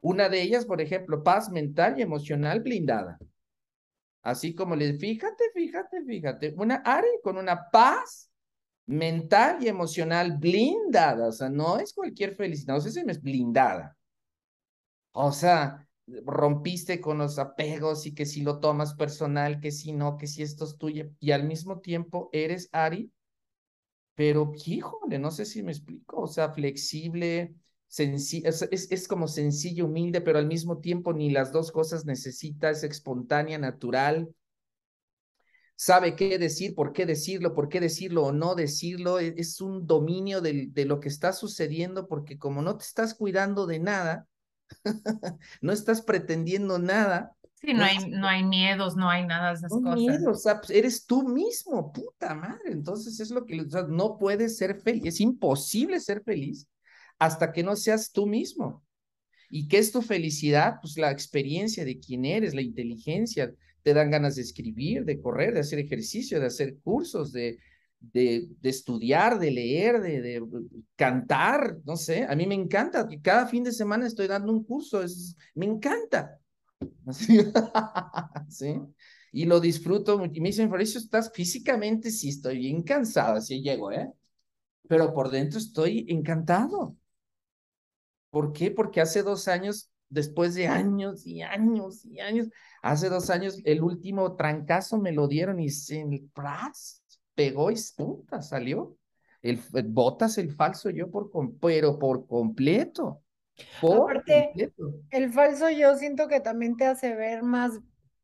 Una 0.00 0.28
de 0.28 0.42
ellas, 0.42 0.66
por 0.66 0.80
ejemplo, 0.80 1.22
paz 1.22 1.50
mental 1.50 1.98
y 1.98 2.02
emocional 2.02 2.60
blindada. 2.60 3.18
Así 4.22 4.54
como 4.54 4.74
le, 4.74 4.98
fíjate, 4.98 5.44
fíjate, 5.54 6.02
fíjate, 6.04 6.54
una 6.56 6.76
Ari 6.76 7.08
con 7.22 7.36
una 7.36 7.70
paz 7.70 8.30
mental 8.86 9.58
y 9.62 9.68
emocional 9.68 10.38
blindada, 10.38 11.28
o 11.28 11.32
sea, 11.32 11.48
no 11.48 11.78
es 11.78 11.92
cualquier 11.94 12.34
felicidad, 12.34 12.76
o 12.76 12.80
sea, 12.80 13.02
es 13.06 13.22
blindada. 13.22 13.96
O 15.12 15.32
sea, 15.32 15.88
rompiste 16.06 17.00
con 17.00 17.18
los 17.18 17.38
apegos 17.38 18.06
y 18.06 18.14
que 18.14 18.26
si 18.26 18.42
lo 18.42 18.60
tomas 18.60 18.94
personal, 18.94 19.60
que 19.60 19.70
si 19.70 19.92
no, 19.92 20.16
que 20.16 20.26
si 20.26 20.42
esto 20.42 20.64
es 20.64 20.76
tuyo, 20.76 21.10
y 21.20 21.30
al 21.30 21.44
mismo 21.44 21.80
tiempo 21.80 22.28
eres 22.32 22.68
Ari, 22.72 23.12
pero 24.14 24.52
híjole, 24.64 25.18
no 25.18 25.30
sé 25.30 25.44
si 25.44 25.62
me 25.62 25.72
explico, 25.72 26.22
o 26.22 26.26
sea, 26.26 26.50
flexible, 26.50 27.54
sencillo, 27.88 28.48
es, 28.48 28.62
es, 28.90 29.08
como 29.08 29.28
sencillo, 29.28 29.86
humilde, 29.86 30.20
pero 30.20 30.38
al 30.38 30.46
mismo 30.46 30.78
tiempo 30.78 31.12
ni 31.12 31.30
las 31.30 31.52
dos 31.52 31.72
cosas 31.72 32.04
necesita, 32.04 32.70
es 32.70 32.84
espontánea, 32.84 33.58
natural, 33.58 34.28
sabe 35.76 36.16
qué 36.16 36.38
decir, 36.38 36.74
por 36.74 36.92
qué 36.92 37.06
decirlo, 37.06 37.54
por 37.54 37.68
qué 37.68 37.80
decirlo 37.80 38.24
o 38.24 38.32
no 38.32 38.54
decirlo, 38.54 39.18
e, 39.18 39.34
es, 39.36 39.60
un 39.60 39.86
dominio 39.86 40.40
de, 40.40 40.68
de 40.70 40.84
lo 40.84 41.00
que 41.00 41.08
está 41.08 41.32
sucediendo, 41.32 42.06
porque 42.08 42.38
como 42.38 42.62
no 42.62 42.76
te 42.76 42.84
estás 42.84 43.14
cuidando 43.14 43.66
de 43.66 43.80
nada, 43.80 44.26
no 45.60 45.72
estás 45.72 46.02
pretendiendo 46.02 46.78
nada. 46.78 47.32
Sí, 47.54 47.72
no, 47.72 47.84
hay, 47.84 47.98
no 48.10 48.26
hay 48.26 48.44
miedos, 48.44 48.94
no 48.94 49.08
hay 49.08 49.26
nada 49.26 49.48
de 49.50 49.54
esas 49.54 49.72
no 49.72 49.94
cosas. 49.94 50.26
o 50.26 50.34
sea, 50.34 50.60
pues, 50.60 50.70
eres 50.70 51.06
tú 51.06 51.26
mismo, 51.26 51.92
puta 51.92 52.34
madre. 52.34 52.72
Entonces 52.72 53.18
es 53.20 53.30
lo 53.30 53.46
que, 53.46 53.60
o 53.60 53.68
sea, 53.68 53.84
no 53.84 54.18
puedes 54.18 54.58
ser 54.58 54.80
feliz, 54.82 55.04
es 55.06 55.20
imposible 55.20 55.98
ser 56.00 56.22
feliz 56.22 56.68
hasta 57.18 57.52
que 57.52 57.62
no 57.62 57.74
seas 57.76 58.12
tú 58.12 58.26
mismo. 58.26 58.84
¿Y 59.48 59.68
qué 59.68 59.78
es 59.78 59.92
tu 59.92 60.02
felicidad? 60.02 60.76
Pues 60.82 60.98
la 60.98 61.10
experiencia 61.10 61.84
de 61.84 61.98
quién 61.98 62.24
eres, 62.24 62.54
la 62.54 62.62
inteligencia. 62.62 63.54
Te 63.84 63.94
dan 63.94 64.10
ganas 64.10 64.34
de 64.34 64.42
escribir, 64.42 65.04
de 65.04 65.20
correr, 65.20 65.54
de 65.54 65.60
hacer 65.60 65.78
ejercicio, 65.78 66.40
de 66.40 66.46
hacer 66.46 66.78
cursos, 66.82 67.30
de, 67.30 67.58
de, 68.00 68.48
de 68.60 68.68
estudiar, 68.70 69.38
de 69.38 69.50
leer, 69.52 70.00
de, 70.00 70.20
de, 70.20 70.42
cantar, 70.96 71.78
no 71.84 71.96
sé. 71.96 72.24
A 72.24 72.34
mí 72.34 72.46
me 72.46 72.54
encanta. 72.56 73.06
Cada 73.22 73.46
fin 73.46 73.62
de 73.62 73.72
semana 73.72 74.06
estoy 74.06 74.26
dando 74.26 74.52
un 74.52 74.64
curso, 74.64 75.02
es, 75.02 75.36
me 75.54 75.66
encanta. 75.66 76.40
¿Sí? 78.48 78.80
Y 79.32 79.44
lo 79.44 79.60
disfruto. 79.60 80.24
Y 80.32 80.40
me 80.40 80.48
dicen, 80.48 80.70
Fabricio, 80.70 80.98
estás 80.98 81.30
físicamente, 81.32 82.10
sí, 82.10 82.30
estoy 82.30 82.58
bien 82.58 82.82
cansado, 82.82 83.36
así 83.36 83.62
llego, 83.62 83.92
¿eh? 83.92 84.10
Pero 84.88 85.12
por 85.14 85.30
dentro 85.30 85.58
estoy 85.58 86.06
encantado. 86.08 86.96
¿Por 88.30 88.52
qué? 88.52 88.70
Porque 88.70 89.00
hace 89.00 89.22
dos 89.22 89.48
años, 89.48 89.90
después 90.08 90.54
de 90.54 90.68
años 90.68 91.26
y 91.26 91.42
años 91.42 92.04
y 92.04 92.20
años, 92.20 92.48
hace 92.82 93.08
dos 93.08 93.30
años 93.30 93.60
el 93.64 93.82
último 93.82 94.36
trancazo 94.36 94.98
me 94.98 95.12
lo 95.12 95.28
dieron 95.28 95.60
y 95.60 95.70
se 95.70 96.04
pegó 97.34 97.70
y 97.70 97.76
punta, 97.96 98.42
salió. 98.42 98.96
El, 99.42 99.60
botas 99.86 100.38
el 100.38 100.52
falso 100.52 100.88
yo 100.88 101.10
por 101.10 101.30
pero 101.60 101.98
por 101.98 102.26
completo. 102.26 103.22
Por 103.80 104.10
Aparte, 104.10 104.72
el 105.10 105.32
falso 105.32 105.70
yo 105.70 105.94
siento 105.96 106.28
que 106.28 106.40
también 106.40 106.76
te 106.76 106.86
hace 106.86 107.14
ver 107.14 107.42
más, 107.42 107.78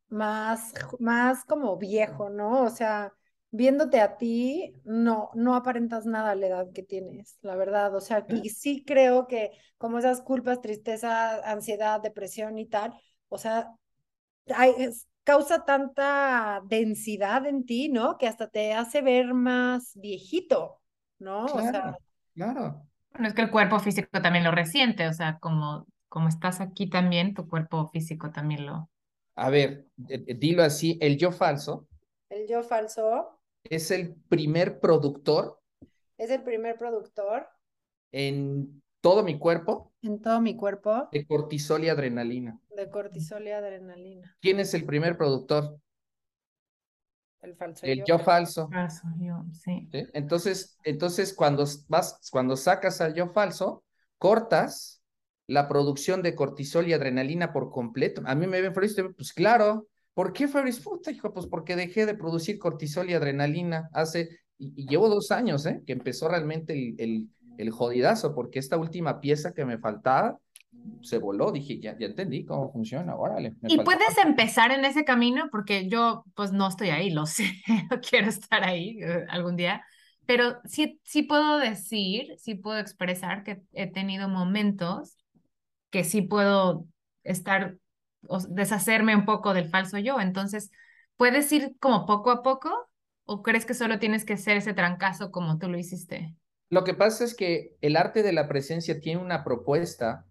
más, 0.09 0.73
más 0.99 1.45
como 1.45 1.77
viejo, 1.77 2.31
¿no? 2.31 2.65
O 2.65 2.71
sea, 2.71 3.13
viéndote 3.51 4.01
a 4.01 4.17
ti, 4.17 4.75
no, 4.85 5.31
no 5.35 5.55
aparentas 5.55 6.07
nada 6.07 6.33
a 6.33 6.35
la 6.35 6.47
edad 6.47 6.73
que 6.73 6.83
tienes, 6.83 7.39
la 7.43 7.57
verdad. 7.57 7.95
O 7.95 8.01
sea, 8.01 8.25
y 8.29 8.51
sí 8.51 8.85
creo 8.87 9.27
que 9.27 9.51
como 9.79 9.99
esas 9.99 10.23
culpas, 10.23 10.61
tristeza, 10.61 11.41
ansiedad, 11.51 12.01
depresión 12.01 12.59
y 12.59 12.67
tal, 12.67 12.95
o 13.29 13.39
sea, 13.39 13.73
hay, 14.55 14.75
causa 15.25 15.65
tanta 15.65 16.63
densidad 16.67 17.47
en 17.47 17.65
ti, 17.65 17.89
¿no? 17.89 18.19
Que 18.19 18.29
hasta 18.29 18.49
te 18.49 18.73
hace 18.73 19.03
ver 19.03 19.35
más 19.35 19.93
viejito, 19.95 20.81
¿no? 21.19 21.47
Claro, 21.47 21.69
o 21.69 21.71
sea, 21.71 21.99
claro. 22.35 22.87
Bueno, 23.13 23.29
es 23.29 23.35
que 23.35 23.43
el 23.43 23.51
cuerpo 23.51 23.81
físico 23.81 24.23
también 24.23 24.45
lo 24.45 24.53
resiente, 24.53 25.09
o 25.09 25.13
sea, 25.13 25.39
como, 25.41 25.87
como 26.09 26.29
estás 26.29 26.61
aquí 26.61 26.89
también, 26.89 27.35
tu 27.35 27.49
cuerpo 27.49 27.89
físico 27.89 28.31
también 28.31 28.67
lo... 28.67 28.89
A 29.35 29.51
ver, 29.51 29.87
dilo 29.97 30.63
así, 30.63 30.99
el 31.01 31.17
yo 31.17 31.33
falso. 31.33 31.87
El 32.29 32.47
yo 32.47 32.63
falso 32.63 33.40
es 33.65 33.91
el 33.91 34.15
primer 34.29 34.81
productor. 34.81 35.61
Es 36.17 36.31
el 36.31 36.43
primer 36.43 36.77
productor. 36.79 37.47
En 38.13 38.83
todo 39.01 39.23
mi 39.23 39.39
cuerpo. 39.39 39.93
En 40.03 40.21
todo 40.21 40.41
mi 40.41 40.57
cuerpo. 40.57 41.09
De 41.13 41.27
cortisol 41.27 41.85
y 41.85 41.89
adrenalina. 41.89 42.61
De 42.77 42.91
cortisol 42.91 43.47
y 43.47 43.51
adrenalina. 43.51 44.37
¿Quién 44.41 44.61
es 44.61 44.75
el 44.75 44.85
primer 44.85 45.17
productor? 45.17 45.79
El 47.43 47.57
falso 47.57 47.87
el 47.87 48.05
yo. 48.05 48.19
falso. 48.19 48.69
Falso 48.69 49.09
yo, 49.19 49.45
sí. 49.53 49.89
Entonces, 50.13 50.77
entonces 50.85 51.33
cuando 51.33 51.65
vas, 51.89 52.29
cuando 52.31 52.57
sacas 52.57 53.01
al 53.01 53.15
yo 53.15 53.29
falso, 53.33 53.83
cortas 54.19 55.03
la 55.47 55.67
producción 55.67 56.23
de 56.23 56.35
cortisol 56.35 56.87
y 56.87 56.93
adrenalina 56.93 57.53
por 57.53 57.71
completo. 57.71 58.23
A 58.27 58.35
mí 58.35 58.47
me 58.47 58.61
ven 58.61 58.73
pues 58.73 59.33
claro, 59.33 59.89
¿Por 60.15 60.33
qué 60.33 60.49
Fabriz? 60.49 60.81
Puta, 60.81 61.11
hijo, 61.11 61.33
pues 61.33 61.47
porque 61.47 61.77
dejé 61.77 62.07
de 62.07 62.15
producir 62.15 62.59
cortisol 62.59 63.09
y 63.11 63.15
adrenalina 63.15 63.89
hace, 63.93 64.41
y, 64.59 64.87
llevo 64.87 65.09
dos 65.09 65.31
años, 65.31 65.65
¿eh? 65.67 65.83
Que 65.87 65.93
empezó 65.93 66.29
realmente 66.29 66.73
el, 66.73 66.95
el, 66.99 67.29
el, 67.59 67.71
jodidazo, 67.71 68.35
porque 68.35 68.59
esta 68.59 68.77
última 68.77 69.21
pieza 69.21 69.53
que 69.55 69.65
me 69.65 69.79
faltaba 69.79 70.39
se 71.03 71.19
voló. 71.19 71.53
Dije, 71.53 71.79
ya, 71.81 71.97
ya 71.99 72.07
entendí 72.07 72.45
cómo 72.45 72.73
funciona, 72.73 73.17
órale. 73.17 73.55
y 73.63 73.79
puedes 73.79 74.19
empezar 74.23 74.73
en 74.73 74.85
ese 74.85 75.05
camino, 75.05 75.49
porque 75.51 75.89
yo, 75.89 76.25
pues 76.35 76.53
no 76.53 76.69
estoy 76.69 76.91
ahí, 76.91 77.11
lo 77.11 77.27
sé, 77.27 77.45
no 77.91 78.01
quiero 78.01 78.29
estar 78.29 78.65
ahí 78.65 78.99
eh, 79.03 79.25
algún 79.29 79.57
día, 79.57 79.85
pero 80.27 80.61
sí, 80.65 81.01
sí 81.05 81.23
puedo 81.23 81.59
decir, 81.59 82.35
sí 82.39 82.55
puedo 82.55 82.79
expresar 82.79 83.43
que 83.43 83.63
he 83.73 83.91
tenido 83.91 84.29
momentos 84.29 85.17
que 85.91 86.05
sí 86.05 86.23
puedo 86.23 86.87
estar 87.25 87.77
deshacerme 88.49 89.17
un 89.17 89.25
poco 89.25 89.55
del 89.55 89.69
falso 89.69 89.99
yo. 89.99 90.21
Entonces, 90.21 90.71
¿puedes 91.17 91.51
ir 91.53 91.77
como 91.81 92.07
poco 92.07 92.31
a 92.31 92.43
poco 92.43 92.89
o 93.25 93.43
crees 93.43 93.67
que 93.67 93.75
solo 93.75 93.99
tienes 93.99 94.25
que 94.25 94.35
hacer 94.35 94.57
ese 94.57 94.75
trancazo 94.75 95.31
como 95.31 95.59
tú 95.59 95.69
lo 95.69 95.79
hiciste? 95.79 96.35
Lo 96.69 96.85
que 96.85 96.95
pasa 96.95 97.25
es 97.25 97.35
que 97.35 97.77
el 97.81 97.97
arte 97.97 98.23
de 98.23 98.33
la 98.33 98.49
presencia 98.49 99.01
tiene 99.01 99.21
una 99.21 99.45
propuesta 99.45 100.27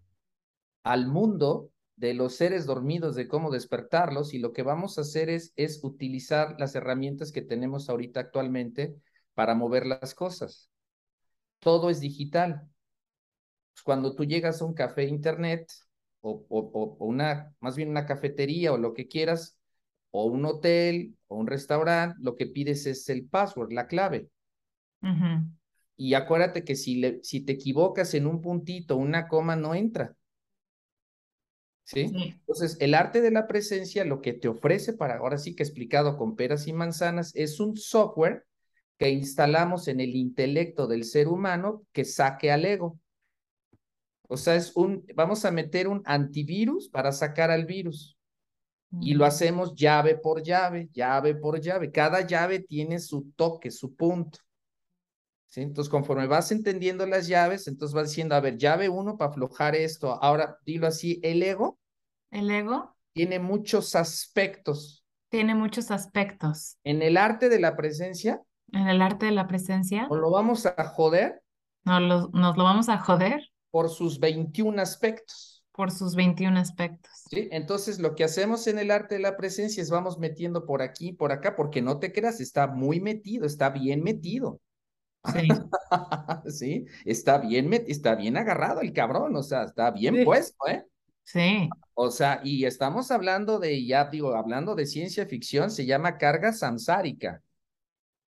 al 0.83 1.07
mundo 1.07 1.69
de 1.97 2.13
los 2.13 2.35
seres 2.35 2.65
dormidos, 2.65 3.15
de 3.15 3.27
cómo 3.27 3.51
despertarlos, 3.51 4.33
y 4.33 4.39
lo 4.39 4.53
que 4.53 4.63
vamos 4.63 4.97
a 4.97 5.01
hacer 5.01 5.29
es, 5.29 5.51
es 5.57 5.83
utilizar 5.83 6.55
las 6.57 6.73
herramientas 6.75 7.33
que 7.33 7.41
tenemos 7.41 7.89
ahorita 7.89 8.21
actualmente 8.21 8.95
para 9.33 9.53
mover 9.53 9.85
las 9.85 10.15
cosas. 10.15 10.69
Todo 11.59 11.89
es 11.89 11.99
digital. 11.99 12.69
Cuando 13.83 14.15
tú 14.15 14.23
llegas 14.23 14.61
a 14.61 14.65
un 14.65 14.73
café 14.73 15.05
internet, 15.05 15.69
o, 16.21 16.45
o, 16.49 16.97
o, 16.99 17.05
una, 17.05 17.53
más 17.59 17.75
bien 17.75 17.89
una 17.89 18.05
cafetería 18.05 18.73
o 18.73 18.77
lo 18.77 18.93
que 18.93 19.07
quieras, 19.07 19.57
o 20.11 20.25
un 20.25 20.45
hotel 20.45 21.15
o 21.27 21.37
un 21.37 21.47
restaurante, 21.47 22.17
lo 22.21 22.35
que 22.35 22.47
pides 22.47 22.85
es 22.85 23.07
el 23.09 23.27
password, 23.27 23.71
la 23.71 23.87
clave. 23.87 24.29
Y 25.95 26.13
acuérdate 26.13 26.63
que 26.63 26.75
si, 26.75 26.95
le, 26.95 27.19
si 27.23 27.41
te 27.41 27.53
equivocas 27.53 28.13
en 28.13 28.25
un 28.25 28.41
puntito, 28.41 28.95
una 28.97 29.27
coma 29.27 29.55
no 29.55 29.75
entra. 29.75 30.15
¿Sí? 31.83 32.11
Entonces, 32.13 32.77
el 32.79 32.93
arte 32.93 33.19
de 33.19 33.31
la 33.31 33.47
presencia, 33.47 34.05
lo 34.05 34.21
que 34.21 34.33
te 34.33 34.47
ofrece 34.47 34.93
para, 34.93 35.17
ahora 35.17 35.39
sí 35.39 35.55
que 35.55 35.63
explicado 35.63 36.17
con 36.17 36.35
peras 36.35 36.67
y 36.67 36.73
manzanas, 36.73 37.31
es 37.35 37.59
un 37.59 37.77
software 37.77 38.45
que 38.97 39.09
instalamos 39.09 39.87
en 39.87 39.99
el 39.99 40.15
intelecto 40.15 40.85
del 40.85 41.03
ser 41.03 41.27
humano 41.27 41.83
que 41.91 42.05
saque 42.05 42.51
al 42.51 42.65
ego. 42.65 42.99
O 44.31 44.37
sea, 44.37 44.55
es 44.55 44.75
un, 44.75 45.05
vamos 45.15 45.43
a 45.43 45.51
meter 45.51 45.87
un 45.87 46.03
antivirus 46.05 46.87
para 46.87 47.11
sacar 47.11 47.49
al 47.49 47.65
virus. 47.65 48.15
Y 49.01 49.13
lo 49.13 49.25
hacemos 49.25 49.75
llave 49.75 50.15
por 50.17 50.41
llave, 50.41 50.89
llave 50.91 51.35
por 51.35 51.59
llave. 51.59 51.91
Cada 51.91 52.25
llave 52.25 52.59
tiene 52.59 52.99
su 52.99 53.31
toque, 53.35 53.69
su 53.69 53.95
punto. 53.95 54.39
¿Sí? 55.45 55.61
Entonces, 55.61 55.89
conforme 55.89 56.27
vas 56.27 56.51
entendiendo 56.51 57.05
las 57.05 57.27
llaves, 57.27 57.67
entonces 57.67 57.93
vas 57.93 58.09
diciendo, 58.09 58.35
a 58.35 58.39
ver, 58.39 58.57
llave 58.57 58.89
uno 58.89 59.17
para 59.17 59.31
aflojar 59.31 59.75
esto. 59.75 60.17
Ahora, 60.23 60.57
dilo 60.65 60.87
así, 60.87 61.19
el 61.23 61.41
ego. 61.43 61.79
El 62.31 62.49
ego. 62.49 62.95
Tiene 63.13 63.39
muchos 63.39 63.95
aspectos. 63.95 65.03
Tiene 65.29 65.53
muchos 65.53 65.91
aspectos. 65.91 66.77
En 66.83 67.01
el 67.01 67.17
arte 67.17 67.49
de 67.49 67.59
la 67.59 67.75
presencia. 67.75 68.41
En 68.71 68.87
el 68.87 69.01
arte 69.01 69.27
de 69.27 69.31
la 69.31 69.47
presencia. 69.47 70.07
¿O 70.09 70.15
lo 70.15 70.31
vamos 70.31 70.65
a 70.65 70.83
joder? 70.85 71.41
¿Nos 71.83 72.01
lo, 72.01 72.27
nos 72.29 72.57
lo 72.57 72.63
vamos 72.63 72.89
a 72.89 72.97
joder? 72.99 73.48
Por 73.71 73.89
sus 73.89 74.19
21 74.19 74.81
aspectos. 74.81 75.63
Por 75.71 75.91
sus 75.91 76.15
21 76.15 76.59
aspectos. 76.59 77.11
¿Sí? 77.29 77.47
Entonces, 77.51 77.99
lo 77.99 78.15
que 78.15 78.23
hacemos 78.23 78.67
en 78.67 78.79
el 78.79 78.91
arte 78.91 79.15
de 79.15 79.21
la 79.21 79.37
presencia 79.37 79.81
es 79.81 79.89
vamos 79.89 80.17
metiendo 80.17 80.65
por 80.65 80.81
aquí, 80.81 81.13
por 81.13 81.31
acá, 81.31 81.55
porque 81.55 81.81
no 81.81 81.99
te 81.99 82.11
creas, 82.11 82.41
está 82.41 82.67
muy 82.67 82.99
metido, 82.99 83.45
está 83.45 83.69
bien 83.69 84.03
metido. 84.03 84.59
Sí. 85.33 85.47
sí, 86.47 86.85
está 87.05 87.37
bien, 87.37 87.71
está 87.87 88.15
bien 88.15 88.37
agarrado 88.37 88.81
el 88.81 88.93
cabrón, 88.93 89.35
o 89.35 89.43
sea, 89.43 89.63
está 89.63 89.91
bien 89.91 90.23
puesto, 90.25 90.67
¿eh? 90.67 90.85
Sí. 91.23 91.69
O 91.93 92.09
sea, 92.09 92.41
y 92.43 92.65
estamos 92.65 93.11
hablando 93.11 93.59
de, 93.59 93.85
ya 93.85 94.05
digo, 94.05 94.35
hablando 94.35 94.73
de 94.75 94.85
ciencia 94.85 95.25
ficción, 95.25 95.69
se 95.69 95.85
llama 95.85 96.17
carga 96.17 96.53
samsárica. 96.53 97.43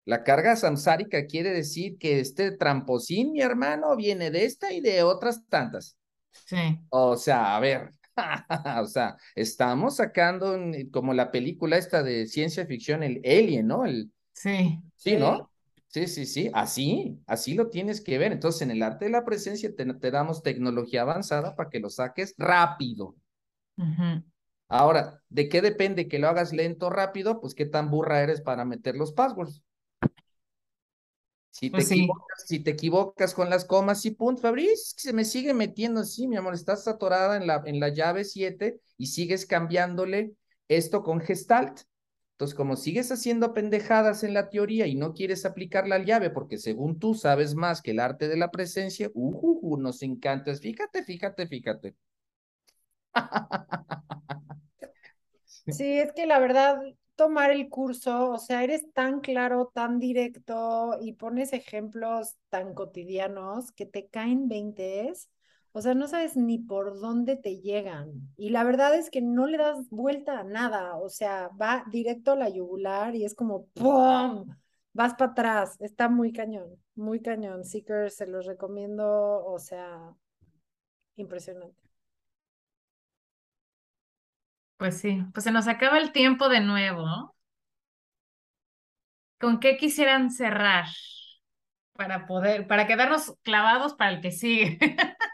La 0.04 0.22
carga 0.22 0.54
samsárica 0.56 1.26
quiere 1.26 1.50
decir 1.50 1.96
que 1.98 2.20
este 2.20 2.52
tramposín, 2.52 3.32
mi 3.32 3.40
hermano, 3.40 3.96
viene 3.96 4.30
de 4.30 4.44
esta 4.44 4.72
y 4.72 4.80
de 4.80 5.02
otras 5.02 5.46
tantas. 5.48 5.96
Sí. 6.30 6.78
O 6.90 7.16
sea, 7.16 7.56
a 7.56 7.60
ver, 7.60 7.94
o 8.82 8.86
sea, 8.86 9.16
estamos 9.34 9.96
sacando 9.96 10.58
como 10.92 11.14
la 11.14 11.30
película 11.30 11.78
esta 11.78 12.02
de 12.02 12.26
ciencia 12.26 12.66
ficción, 12.66 13.02
el 13.02 13.20
Alien, 13.24 13.66
¿no? 13.66 13.84
El, 13.84 14.12
sí. 14.32 14.78
Sí, 14.96 15.16
¿no? 15.16 15.50
Sí, 15.88 16.08
sí, 16.08 16.26
sí, 16.26 16.50
así, 16.54 17.20
así 17.26 17.54
lo 17.54 17.70
tienes 17.70 18.00
que 18.00 18.18
ver. 18.18 18.32
Entonces, 18.32 18.62
en 18.62 18.72
el 18.72 18.82
arte 18.82 19.04
de 19.04 19.12
la 19.12 19.24
presencia 19.24 19.72
te, 19.76 20.10
damos 20.10 20.42
tecnología 20.42 21.02
avanzada 21.02 21.54
para 21.54 21.70
que 21.70 21.78
lo 21.78 21.88
saques 21.88 22.34
rápido. 22.36 23.14
Ahora, 24.68 25.22
¿de 25.28 25.48
qué 25.48 25.62
depende 25.62 26.08
que 26.08 26.18
lo 26.18 26.28
hagas 26.28 26.52
lento 26.52 26.88
o 26.88 26.90
rápido? 26.90 27.40
Pues 27.40 27.54
qué 27.54 27.64
tan 27.64 27.90
burra 27.90 28.22
eres 28.22 28.40
para 28.40 28.64
meter 28.64 28.96
los 28.96 29.12
passwords. 29.12 29.62
Si, 31.54 31.70
te 31.70 31.70
pues 31.70 31.90
equivocas, 31.92 32.44
si 32.48 32.58
te 32.58 32.72
equivocas 32.72 33.32
con 33.32 33.48
las 33.48 33.64
comas 33.64 34.04
y 34.06 34.10
puntos, 34.10 34.42
Fabriz, 34.42 34.94
se 34.96 35.12
me 35.12 35.24
sigue 35.24 35.54
metiendo 35.54 36.00
así, 36.00 36.26
mi 36.26 36.36
amor, 36.36 36.52
estás 36.52 36.88
atorada 36.88 37.36
en 37.36 37.46
la, 37.46 37.62
en 37.64 37.78
la 37.78 37.90
llave 37.90 38.24
7 38.24 38.80
y 38.98 39.06
sigues 39.06 39.46
cambiándole 39.46 40.34
esto 40.66 41.04
con 41.04 41.20
gestalt. 41.20 41.82
Entonces, 42.32 42.56
como 42.56 42.74
sigues 42.74 43.12
haciendo 43.12 43.54
pendejadas 43.54 44.24
en 44.24 44.34
la 44.34 44.50
teoría 44.50 44.88
y 44.88 44.96
no 44.96 45.14
quieres 45.14 45.44
aplicar 45.46 45.86
la 45.86 46.00
llave 46.00 46.30
porque 46.30 46.58
según 46.58 46.98
tú 46.98 47.14
sabes 47.14 47.54
más 47.54 47.82
que 47.82 47.92
el 47.92 48.00
arte 48.00 48.26
de 48.26 48.36
la 48.36 48.50
presencia, 48.50 49.12
uh, 49.14 49.76
nos 49.76 50.02
encanta. 50.02 50.52
Fíjate, 50.56 51.04
fíjate, 51.04 51.46
fíjate. 51.46 51.94
Sí, 55.66 55.98
es 55.98 56.12
que 56.12 56.26
la 56.26 56.38
verdad, 56.40 56.78
tomar 57.16 57.50
el 57.50 57.68
curso, 57.68 58.30
o 58.30 58.38
sea, 58.38 58.64
eres 58.64 58.92
tan 58.92 59.20
claro, 59.20 59.70
tan 59.74 59.98
directo 59.98 60.98
y 61.00 61.14
pones 61.14 61.52
ejemplos 61.52 62.36
tan 62.48 62.74
cotidianos 62.74 63.72
que 63.72 63.86
te 63.86 64.08
caen 64.08 64.48
veintes 64.48 65.30
o 65.76 65.82
sea, 65.82 65.94
no 65.94 66.06
sabes 66.06 66.36
ni 66.36 66.58
por 66.60 67.00
dónde 67.00 67.34
te 67.34 67.60
llegan. 67.60 68.32
Y 68.36 68.50
la 68.50 68.62
verdad 68.62 68.94
es 68.96 69.10
que 69.10 69.20
no 69.20 69.48
le 69.48 69.58
das 69.58 69.90
vuelta 69.90 70.38
a 70.38 70.44
nada. 70.44 70.96
O 70.98 71.08
sea, 71.08 71.50
va 71.60 71.84
directo 71.90 72.30
a 72.32 72.36
la 72.36 72.48
yugular 72.48 73.16
y 73.16 73.24
es 73.24 73.34
como 73.34 73.66
¡pum! 73.74 74.46
Vas 74.92 75.14
para 75.14 75.32
atrás. 75.32 75.76
Está 75.80 76.08
muy 76.08 76.32
cañón, 76.32 76.80
muy 76.94 77.20
cañón. 77.20 77.64
Seeker, 77.64 78.12
se 78.12 78.28
los 78.28 78.46
recomiendo. 78.46 79.44
O 79.44 79.58
sea, 79.58 80.14
impresionante. 81.16 81.76
Pues 84.76 84.98
sí, 84.98 85.22
pues 85.32 85.44
se 85.44 85.50
nos 85.52 85.68
acaba 85.68 85.98
el 85.98 86.12
tiempo 86.12 86.48
de 86.48 86.60
nuevo. 86.60 87.34
¿Con 89.40 89.60
qué 89.60 89.76
quisieran 89.76 90.30
cerrar? 90.30 90.86
Para 91.92 92.26
poder, 92.26 92.66
para 92.66 92.86
quedarnos 92.86 93.34
clavados 93.42 93.94
para 93.94 94.10
el 94.12 94.20
que 94.20 94.32
sigue. 94.32 94.78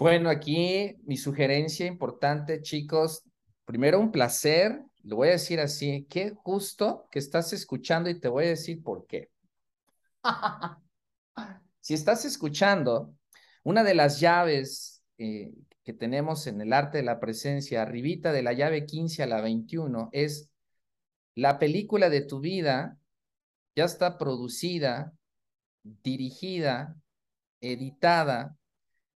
Bueno, 0.00 0.30
aquí 0.30 0.96
mi 1.04 1.18
sugerencia 1.18 1.84
importante, 1.84 2.62
chicos. 2.62 3.22
Primero, 3.66 4.00
un 4.00 4.10
placer. 4.10 4.82
Lo 5.02 5.16
voy 5.16 5.28
a 5.28 5.32
decir 5.32 5.60
así. 5.60 6.06
Qué 6.08 6.32
justo 6.34 7.06
que 7.10 7.18
estás 7.18 7.52
escuchando 7.52 8.08
y 8.08 8.18
te 8.18 8.28
voy 8.28 8.46
a 8.46 8.48
decir 8.48 8.82
por 8.82 9.06
qué. 9.06 9.28
si 11.80 11.92
estás 11.92 12.24
escuchando, 12.24 13.14
una 13.62 13.84
de 13.84 13.94
las 13.94 14.18
llaves 14.20 15.02
eh, 15.18 15.52
que 15.90 15.98
tenemos 15.98 16.46
en 16.46 16.60
el 16.60 16.72
arte 16.72 16.98
de 16.98 17.04
la 17.04 17.18
presencia, 17.18 17.82
arribita 17.82 18.30
de 18.30 18.44
la 18.44 18.52
llave 18.52 18.86
15 18.86 19.24
a 19.24 19.26
la 19.26 19.40
21, 19.40 20.08
es 20.12 20.52
la 21.34 21.58
película 21.58 22.08
de 22.08 22.20
tu 22.20 22.38
vida 22.38 22.96
ya 23.74 23.86
está 23.86 24.16
producida, 24.16 25.12
dirigida, 25.82 26.94
editada 27.60 28.56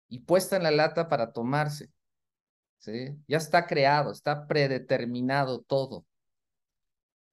y 0.09 0.21
puesta 0.21 0.55
en 0.57 0.63
la 0.63 0.71
lata 0.71 1.09
para 1.09 1.31
tomarse. 1.31 1.91
¿sí? 2.79 3.19
Ya 3.27 3.37
está 3.37 3.67
creado, 3.67 4.11
está 4.11 4.47
predeterminado 4.47 5.61
todo. 5.61 6.07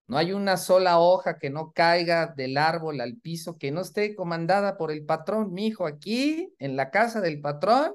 No 0.06 0.18
hay 0.18 0.32
una 0.34 0.58
sola 0.58 0.98
hoja 0.98 1.38
que 1.38 1.48
no 1.48 1.72
caiga 1.72 2.26
del 2.26 2.58
árbol 2.58 3.00
al 3.00 3.16
piso 3.16 3.56
que 3.56 3.70
no 3.70 3.80
esté 3.80 4.14
comandada 4.14 4.76
por 4.76 4.90
el 4.90 5.06
patrón. 5.06 5.54
Mi 5.54 5.68
hijo, 5.68 5.86
aquí 5.86 6.52
en 6.58 6.76
la 6.76 6.90
casa 6.90 7.22
del 7.22 7.40
patrón, 7.40 7.94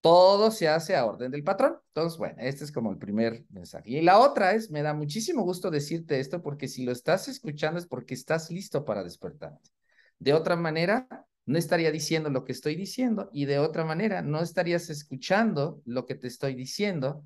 todo 0.00 0.50
se 0.50 0.68
hace 0.68 0.94
a 0.96 1.04
orden 1.04 1.30
del 1.30 1.44
patrón. 1.44 1.78
Entonces, 1.88 2.18
bueno, 2.18 2.36
este 2.38 2.64
es 2.64 2.72
como 2.72 2.90
el 2.90 2.98
primer 2.98 3.44
mensaje. 3.50 3.90
Y 3.90 4.00
la 4.02 4.18
otra 4.18 4.52
es, 4.52 4.70
me 4.70 4.82
da 4.82 4.94
muchísimo 4.94 5.42
gusto 5.42 5.70
decirte 5.70 6.20
esto 6.20 6.42
porque 6.42 6.68
si 6.68 6.84
lo 6.84 6.92
estás 6.92 7.28
escuchando 7.28 7.78
es 7.78 7.86
porque 7.86 8.14
estás 8.14 8.50
listo 8.50 8.84
para 8.84 9.02
despertarte. 9.02 9.70
De 10.18 10.34
otra 10.34 10.56
manera, 10.56 11.26
no 11.46 11.58
estaría 11.58 11.90
diciendo 11.90 12.28
lo 12.30 12.44
que 12.44 12.52
estoy 12.52 12.76
diciendo 12.76 13.30
y 13.32 13.46
de 13.46 13.58
otra 13.58 13.84
manera 13.84 14.20
no 14.20 14.40
estarías 14.40 14.90
escuchando 14.90 15.80
lo 15.86 16.04
que 16.04 16.14
te 16.14 16.26
estoy 16.26 16.54
diciendo. 16.54 17.24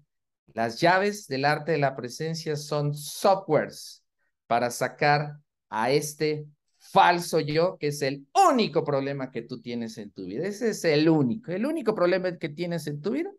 Las 0.55 0.81
llaves 0.81 1.27
del 1.27 1.45
arte 1.45 1.73
de 1.73 1.79
la 1.79 1.97
presencia 1.97 2.55
son 2.57 2.95
softwares 2.95 4.05
para 4.47 4.71
sacar 4.71 5.39
a 5.69 5.91
este 5.91 6.47
falso 6.93 7.41
yo, 7.41 7.79
que 7.79 7.89
es 7.89 8.03
el 8.03 8.27
único 8.51 8.85
problema 8.85 9.31
que 9.31 9.43
tú 9.43 9.61
tienes 9.61 9.97
en 9.99 10.13
tu 10.13 10.27
vida. 10.27 10.47
Ese 10.47 10.71
es 10.71 10.85
el 10.85 11.09
único. 11.09 11.51
El 11.51 11.65
único 11.65 11.95
problema 11.95 12.37
que 12.37 12.51
tienes 12.51 12.87
en 12.87 13.01
tu 13.01 13.13
vida 13.13 13.31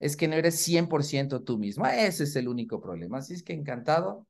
es 0.00 0.16
que 0.16 0.26
no 0.26 0.34
eres 0.34 0.66
100% 0.66 1.44
tú 1.44 1.58
mismo. 1.58 1.86
Ese 1.86 2.24
es 2.24 2.34
el 2.36 2.48
único 2.48 2.80
problema. 2.80 3.18
Así 3.18 3.34
es 3.34 3.42
que 3.42 3.52
encantado. 3.52 4.26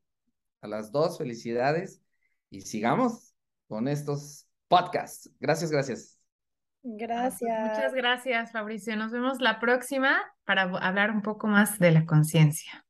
A 0.61 0.67
las 0.67 0.91
dos, 0.91 1.19
felicidades. 1.19 2.03
Y 2.51 2.63
sigamos 2.63 3.35
con 3.69 3.87
estos 3.87 4.47
podcast. 4.69 5.27
Gracias, 5.39 5.71
gracias. 5.71 6.19
Gracias. 6.83 7.61
Muchas 7.61 7.95
gracias, 7.95 8.53
Fabricio. 8.53 8.97
Nos 8.97 9.13
vemos 9.13 9.41
la 9.41 9.61
próxima 9.61 10.21
para 10.45 10.63
hablar 10.63 11.11
un 11.13 11.23
poco 11.23 11.47
más 11.47 11.79
de 11.79 11.93
la 11.93 12.05
conciencia. 12.07 12.85